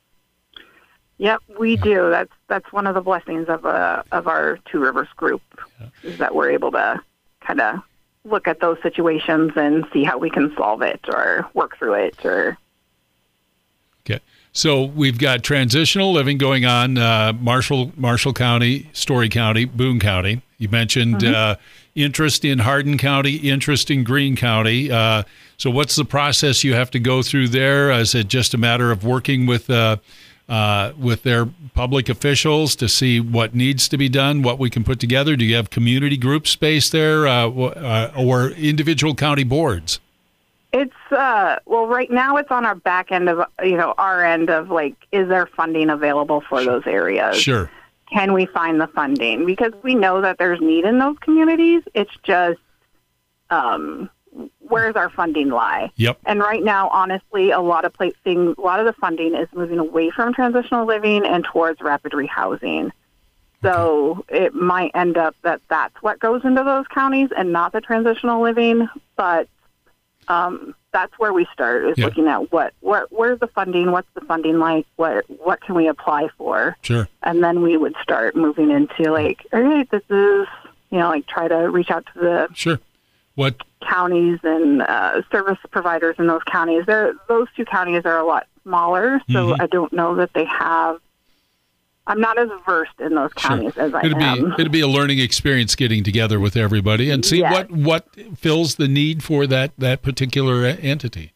Yep, 1.20 1.42
we 1.59 1.76
do. 1.76 2.09
That's 2.09 2.33
that's 2.48 2.72
one 2.72 2.87
of 2.87 2.94
the 2.94 3.02
blessings 3.02 3.46
of 3.50 3.66
uh, 3.66 4.02
of 4.11 4.26
our 4.26 4.59
Two 4.64 4.78
Rivers 4.78 5.09
group 5.16 5.42
yeah. 5.78 5.88
is 6.02 6.16
that 6.16 6.35
we're 6.35 6.50
able 6.50 6.72
to 6.72 6.98
kind 7.42 7.61
of 7.61 7.80
look 8.24 8.48
at 8.48 8.61
those 8.61 8.78
situations 8.83 9.52
and 9.54 9.85
see 9.92 10.02
how 10.02 10.16
we 10.16 10.30
can 10.30 10.54
solve 10.56 10.80
it 10.80 11.00
or 11.12 11.46
work 11.52 11.76
through 11.76 11.92
it 11.92 12.24
or 12.24 12.56
Okay. 14.00 14.20
So 14.52 14.85
we've 14.85 15.18
got 15.18 15.42
transitional 15.44 16.11
living 16.11 16.38
going 16.38 16.64
on, 16.64 16.96
uh, 16.96 17.35
Marshall, 17.38 17.92
Marshall 17.96 18.33
County, 18.33 18.88
Story 18.94 19.28
County, 19.28 19.66
Boone 19.66 20.00
County. 20.00 20.40
You 20.56 20.70
mentioned 20.70 21.22
uh, 21.22 21.56
interest 21.94 22.46
in 22.46 22.61
Hardin 22.61 22.96
County, 22.96 23.37
interest 23.37 23.90
in 23.90 24.04
Greene 24.04 24.37
County. 24.37 24.90
Uh, 24.90 25.24
so 25.59 25.70
what's 25.70 25.96
the 25.96 26.06
process 26.06 26.64
you 26.64 26.72
have 26.72 26.90
to 26.92 26.98
go 26.98 27.22
through 27.22 27.48
there? 27.48 27.90
Is 27.92 28.14
it 28.14 28.28
just 28.28 28.54
a 28.54 28.59
matter 28.59 28.90
of 28.90 29.04
working 29.04 29.44
with 29.44 29.68
uh, 30.50 30.92
with 30.98 31.22
their 31.22 31.46
public 31.74 32.08
officials 32.08 32.74
to 32.74 32.88
see 32.88 33.20
what 33.20 33.54
needs 33.54 33.88
to 33.88 33.96
be 33.96 34.08
done, 34.08 34.42
what 34.42 34.58
we 34.58 34.68
can 34.68 34.82
put 34.82 34.98
together? 34.98 35.36
Do 35.36 35.44
you 35.44 35.54
have 35.54 35.70
community 35.70 36.16
group 36.16 36.48
space 36.48 36.90
there, 36.90 37.26
uh, 37.28 37.48
uh, 37.48 38.12
or 38.18 38.48
individual 38.50 39.14
county 39.14 39.44
boards? 39.44 40.00
It's 40.72 40.92
uh 41.10 41.56
well 41.66 41.86
right 41.88 42.10
now 42.10 42.36
it's 42.36 42.50
on 42.52 42.64
our 42.64 42.76
back 42.76 43.10
end 43.10 43.28
of 43.28 43.44
you 43.60 43.76
know 43.76 43.92
our 43.98 44.24
end 44.24 44.50
of 44.50 44.70
like 44.70 44.94
is 45.10 45.28
there 45.28 45.46
funding 45.46 45.90
available 45.90 46.42
for 46.48 46.64
those 46.64 46.86
areas? 46.86 47.36
Sure. 47.36 47.68
Can 48.12 48.32
we 48.32 48.46
find 48.46 48.80
the 48.80 48.86
funding? 48.88 49.46
Because 49.46 49.72
we 49.82 49.96
know 49.96 50.20
that 50.20 50.38
there's 50.38 50.60
need 50.60 50.84
in 50.84 51.00
those 51.00 51.16
communities. 51.20 51.82
It's 51.94 52.14
just 52.22 52.60
um 53.50 54.10
where's 54.60 54.96
our 54.96 55.10
funding 55.10 55.48
lie? 55.48 55.90
Yep. 55.96 56.18
And 56.26 56.40
right 56.40 56.62
now, 56.62 56.88
honestly, 56.90 57.50
a 57.50 57.60
lot 57.60 57.84
of 57.84 57.92
pla- 57.92 58.10
thing, 58.24 58.54
a 58.56 58.60
lot 58.60 58.78
of 58.80 58.86
the 58.86 58.92
funding 58.94 59.34
is 59.34 59.48
moving 59.52 59.78
away 59.78 60.10
from 60.10 60.32
transitional 60.32 60.86
living 60.86 61.26
and 61.26 61.44
towards 61.44 61.80
rapid 61.80 62.12
rehousing. 62.12 62.90
So 63.62 64.24
it 64.28 64.54
might 64.54 64.90
end 64.94 65.18
up 65.18 65.34
that 65.42 65.60
that's 65.68 65.94
what 66.02 66.18
goes 66.18 66.44
into 66.44 66.62
those 66.64 66.86
counties 66.88 67.28
and 67.36 67.52
not 67.52 67.72
the 67.72 67.80
transitional 67.80 68.42
living. 68.42 68.88
But 69.16 69.48
um, 70.28 70.74
that's 70.92 71.12
where 71.18 71.32
we 71.32 71.46
start 71.52 71.84
is 71.84 71.98
Yeah. 71.98 72.06
looking 72.06 72.26
at 72.28 72.50
what, 72.52 72.72
where, 72.80 73.06
where's 73.10 73.38
the 73.40 73.48
funding, 73.48 73.90
what's 73.90 74.08
the 74.14 74.20
funding 74.22 74.58
like, 74.58 74.86
what 74.96 75.24
what 75.28 75.60
can 75.60 75.74
we 75.74 75.88
apply 75.88 76.28
for, 76.38 76.76
Sure. 76.82 77.08
and 77.22 77.42
then 77.42 77.62
we 77.62 77.76
would 77.76 77.94
start 78.02 78.34
moving 78.36 78.70
into 78.70 79.10
like, 79.12 79.44
all 79.52 79.60
right, 79.60 79.90
this 79.90 80.02
is 80.08 80.46
you 80.90 80.98
know 80.98 81.08
like 81.08 81.26
try 81.26 81.48
to 81.48 81.56
reach 81.70 81.90
out 81.90 82.06
to 82.14 82.20
the 82.20 82.48
Sure. 82.54 82.78
What 83.36 83.56
counties 83.86 84.38
and 84.42 84.82
uh, 84.82 85.22
service 85.32 85.58
providers 85.70 86.16
in 86.18 86.26
those 86.26 86.42
counties. 86.44 86.84
They're, 86.86 87.14
those 87.28 87.48
two 87.56 87.64
counties 87.64 88.04
are 88.04 88.18
a 88.18 88.24
lot 88.24 88.46
smaller, 88.62 89.20
so 89.30 89.48
Mhm. 89.52 89.60
I 89.60 89.66
don't 89.66 89.92
know 89.92 90.14
that 90.16 90.32
they 90.34 90.44
have. 90.44 91.00
I'm 92.06 92.20
not 92.20 92.38
as 92.38 92.48
versed 92.66 92.98
in 92.98 93.14
those 93.14 93.32
counties 93.34 93.76
as 93.76 93.94
I 93.94 94.00
it'd 94.04 94.18
be 94.18 94.44
it'd 94.58 94.72
be 94.72 94.80
a 94.80 94.88
learning 94.88 95.20
experience 95.20 95.76
getting 95.76 96.02
together 96.02 96.40
with 96.40 96.56
everybody 96.56 97.08
and 97.08 97.24
see 97.24 97.38
Yes. 97.38 97.52
what 97.52 97.70
what 97.70 98.06
fills 98.36 98.74
the 98.76 98.88
need 98.88 99.22
for 99.22 99.46
that 99.46 99.72
that 99.78 100.02
particular 100.02 100.64
entity. 100.64 101.32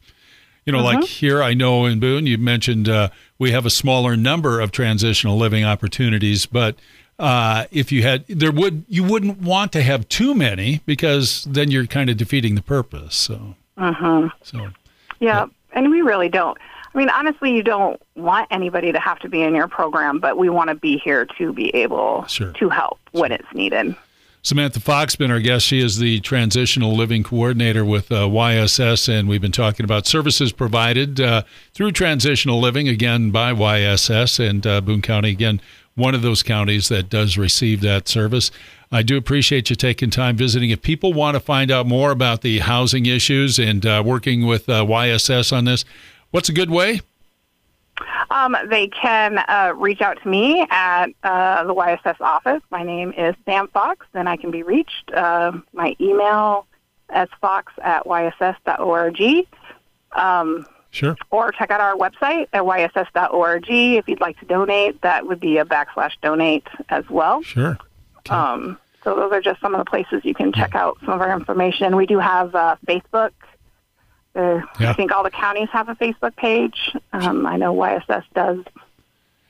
You 0.66 0.72
know, 0.72 0.78
Mm-hmm. 0.82 1.00
like 1.00 1.04
here, 1.08 1.42
I 1.42 1.54
know 1.54 1.84
in 1.84 2.00
Boone, 2.00 2.26
you 2.26 2.38
mentioned 2.38 2.88
uh, 2.88 3.10
we 3.38 3.52
have 3.52 3.64
a 3.66 3.70
smaller 3.70 4.16
number 4.16 4.60
of 4.60 4.72
transitional 4.72 5.36
living 5.36 5.64
opportunities, 5.64 6.46
but 6.46 6.74
uh, 7.18 7.64
if 7.70 7.92
you 7.92 8.02
had, 8.02 8.26
there 8.28 8.50
would 8.52 8.84
you 8.88 9.04
wouldn't 9.04 9.38
want 9.40 9.72
to 9.72 9.82
have 9.82 10.08
too 10.08 10.34
many 10.34 10.80
because 10.86 11.44
then 11.44 11.70
you're 11.70 11.86
kind 11.86 12.10
of 12.10 12.16
defeating 12.16 12.54
the 12.54 12.62
purpose. 12.62 13.14
So, 13.16 13.54
Uh-huh. 13.76 14.28
so 14.42 14.68
Yeah, 15.20 15.46
and 15.72 15.90
we 15.90 16.02
really 16.02 16.28
don't. 16.28 16.58
I 16.94 16.98
mean, 16.98 17.08
honestly, 17.08 17.54
you 17.54 17.62
don't 17.62 18.00
want 18.14 18.46
anybody 18.52 18.92
to 18.92 19.00
have 19.00 19.18
to 19.20 19.28
be 19.28 19.42
in 19.42 19.54
your 19.54 19.66
program, 19.68 20.20
but 20.20 20.36
we 20.38 20.48
want 20.48 20.68
to 20.70 20.76
be 20.76 20.98
here 20.98 21.26
to 21.38 21.52
be 21.52 21.74
able 21.74 22.24
Sure. 22.28 22.52
to 22.52 22.68
help 22.68 22.98
when 23.12 23.32
it's 23.32 23.52
needed. 23.52 23.96
Samantha 24.42 24.78
Fox 24.78 25.16
been 25.16 25.30
our 25.30 25.40
guest. 25.40 25.66
She 25.66 25.80
is 25.80 25.98
the 25.98 26.20
transitional 26.20 26.94
living 26.94 27.22
coordinator 27.22 27.82
with 27.84 28.12
uh, 28.12 28.26
YSS, 28.28 29.08
and 29.08 29.26
we've 29.26 29.40
been 29.40 29.50
talking 29.52 29.84
about 29.84 30.06
services 30.06 30.52
provided 30.52 31.18
uh, 31.18 31.42
through 31.72 31.92
transitional 31.92 32.60
living 32.60 32.86
again 32.86 33.30
by 33.30 33.52
YSS 33.54 34.38
and 34.46 34.66
uh, 34.66 34.80
Boone 34.82 35.00
County 35.02 35.30
again. 35.30 35.60
One 35.96 36.14
of 36.14 36.22
those 36.22 36.42
counties 36.42 36.88
that 36.88 37.08
does 37.08 37.38
receive 37.38 37.80
that 37.82 38.08
service. 38.08 38.50
I 38.90 39.02
do 39.02 39.16
appreciate 39.16 39.70
you 39.70 39.76
taking 39.76 40.10
time 40.10 40.36
visiting. 40.36 40.70
If 40.70 40.82
people 40.82 41.12
want 41.12 41.34
to 41.34 41.40
find 41.40 41.70
out 41.70 41.86
more 41.86 42.10
about 42.10 42.40
the 42.40 42.60
housing 42.60 43.06
issues 43.06 43.58
and 43.58 43.84
uh, 43.86 44.02
working 44.04 44.46
with 44.46 44.68
uh, 44.68 44.84
YSS 44.84 45.56
on 45.56 45.64
this, 45.64 45.84
what's 46.30 46.48
a 46.48 46.52
good 46.52 46.70
way? 46.70 47.00
Um, 48.30 48.56
they 48.66 48.88
can 48.88 49.38
uh, 49.38 49.72
reach 49.76 50.00
out 50.00 50.20
to 50.22 50.28
me 50.28 50.66
at 50.68 51.06
uh, 51.22 51.64
the 51.64 51.74
YSS 51.74 52.20
office. 52.20 52.62
My 52.70 52.82
name 52.82 53.12
is 53.16 53.34
Sam 53.44 53.68
Fox, 53.68 54.06
and 54.14 54.28
I 54.28 54.36
can 54.36 54.50
be 54.50 54.62
reached. 54.62 55.12
Uh, 55.12 55.52
my 55.72 55.94
email 56.00 56.66
is 57.14 57.28
fox 57.40 57.72
at 57.82 58.04
yss.org. 58.04 59.46
Um, 60.12 60.66
Sure. 60.94 61.16
or 61.30 61.50
check 61.52 61.70
out 61.70 61.80
our 61.80 61.94
website 61.96 62.46
at 62.52 62.62
yss.org. 62.62 63.64
If 63.68 64.08
you'd 64.08 64.20
like 64.20 64.38
to 64.40 64.46
donate, 64.46 65.00
that 65.02 65.26
would 65.26 65.40
be 65.40 65.58
a 65.58 65.64
backslash 65.64 66.12
donate 66.22 66.66
as 66.88 67.04
well. 67.10 67.42
Sure. 67.42 67.76
Okay. 68.18 68.34
Um, 68.34 68.78
so 69.02 69.14
those 69.16 69.32
are 69.32 69.40
just 69.40 69.60
some 69.60 69.74
of 69.74 69.78
the 69.84 69.90
places 69.90 70.24
you 70.24 70.34
can 70.34 70.52
check 70.52 70.74
out 70.74 70.96
some 71.00 71.10
of 71.10 71.20
our 71.20 71.36
information. 71.36 71.96
We 71.96 72.06
do 72.06 72.18
have 72.20 72.54
uh, 72.54 72.76
Facebook. 72.86 73.32
Uh, 74.36 74.60
Yeah. 74.80 74.90
I 74.90 74.92
think 74.94 75.12
all 75.12 75.22
the 75.24 75.30
counties 75.30 75.68
have 75.72 75.88
a 75.88 75.94
Facebook 75.96 76.34
page. 76.36 76.92
Um, 77.12 77.44
I 77.46 77.56
know 77.56 77.74
YSS 77.74 78.24
does. 78.34 78.64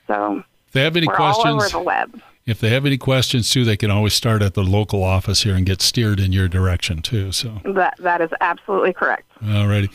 So 0.07 0.43
If 0.67 0.73
they 0.73 0.81
have 0.83 0.95
any 0.97 1.07
we're 1.07 1.15
all 1.15 1.39
over 1.47 1.53
questions, 1.59 1.71
the 1.71 1.79
web. 1.79 2.21
if 2.45 2.59
they 2.59 2.69
have 2.69 2.85
any 2.85 2.97
questions 2.97 3.49
too, 3.49 3.63
they 3.65 3.77
can 3.77 3.89
always 3.89 4.13
start 4.13 4.41
at 4.41 4.53
the 4.55 4.63
local 4.63 5.03
office 5.03 5.43
here 5.43 5.55
and 5.55 5.65
get 5.65 5.81
steered 5.81 6.19
in 6.19 6.31
your 6.31 6.47
direction 6.47 7.01
too. 7.01 7.31
So. 7.31 7.61
That 7.65 7.95
that 7.99 8.21
is 8.21 8.29
absolutely 8.41 8.93
correct. 8.93 9.25
Alrighty. 9.43 9.89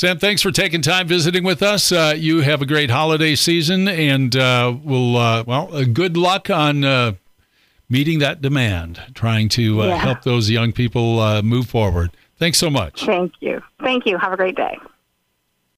Sam, 0.00 0.18
thanks 0.18 0.40
for 0.40 0.50
taking 0.50 0.80
time 0.80 1.06
visiting 1.06 1.44
with 1.44 1.62
us. 1.62 1.92
Uh, 1.92 2.14
you 2.16 2.40
have 2.40 2.62
a 2.62 2.64
great 2.64 2.88
holiday 2.88 3.34
season, 3.34 3.86
and 3.86 4.34
uh, 4.34 4.74
we'll, 4.82 5.14
uh, 5.18 5.44
well, 5.46 5.68
uh, 5.76 5.84
good 5.84 6.16
luck 6.16 6.48
on 6.48 6.84
uh, 6.84 7.12
meeting 7.90 8.18
that 8.20 8.40
demand, 8.40 8.98
trying 9.12 9.50
to 9.50 9.82
uh, 9.82 9.86
Yeah. 9.88 9.96
help 9.96 10.22
those 10.22 10.48
young 10.48 10.72
people 10.72 11.20
uh, 11.20 11.42
move 11.42 11.68
forward. 11.68 12.12
Thanks 12.38 12.56
so 12.56 12.70
much. 12.70 13.04
Thank 13.04 13.34
you. 13.40 13.60
Thank 13.82 14.06
you. 14.06 14.16
Have 14.16 14.32
a 14.32 14.38
great 14.38 14.56
day. 14.56 14.78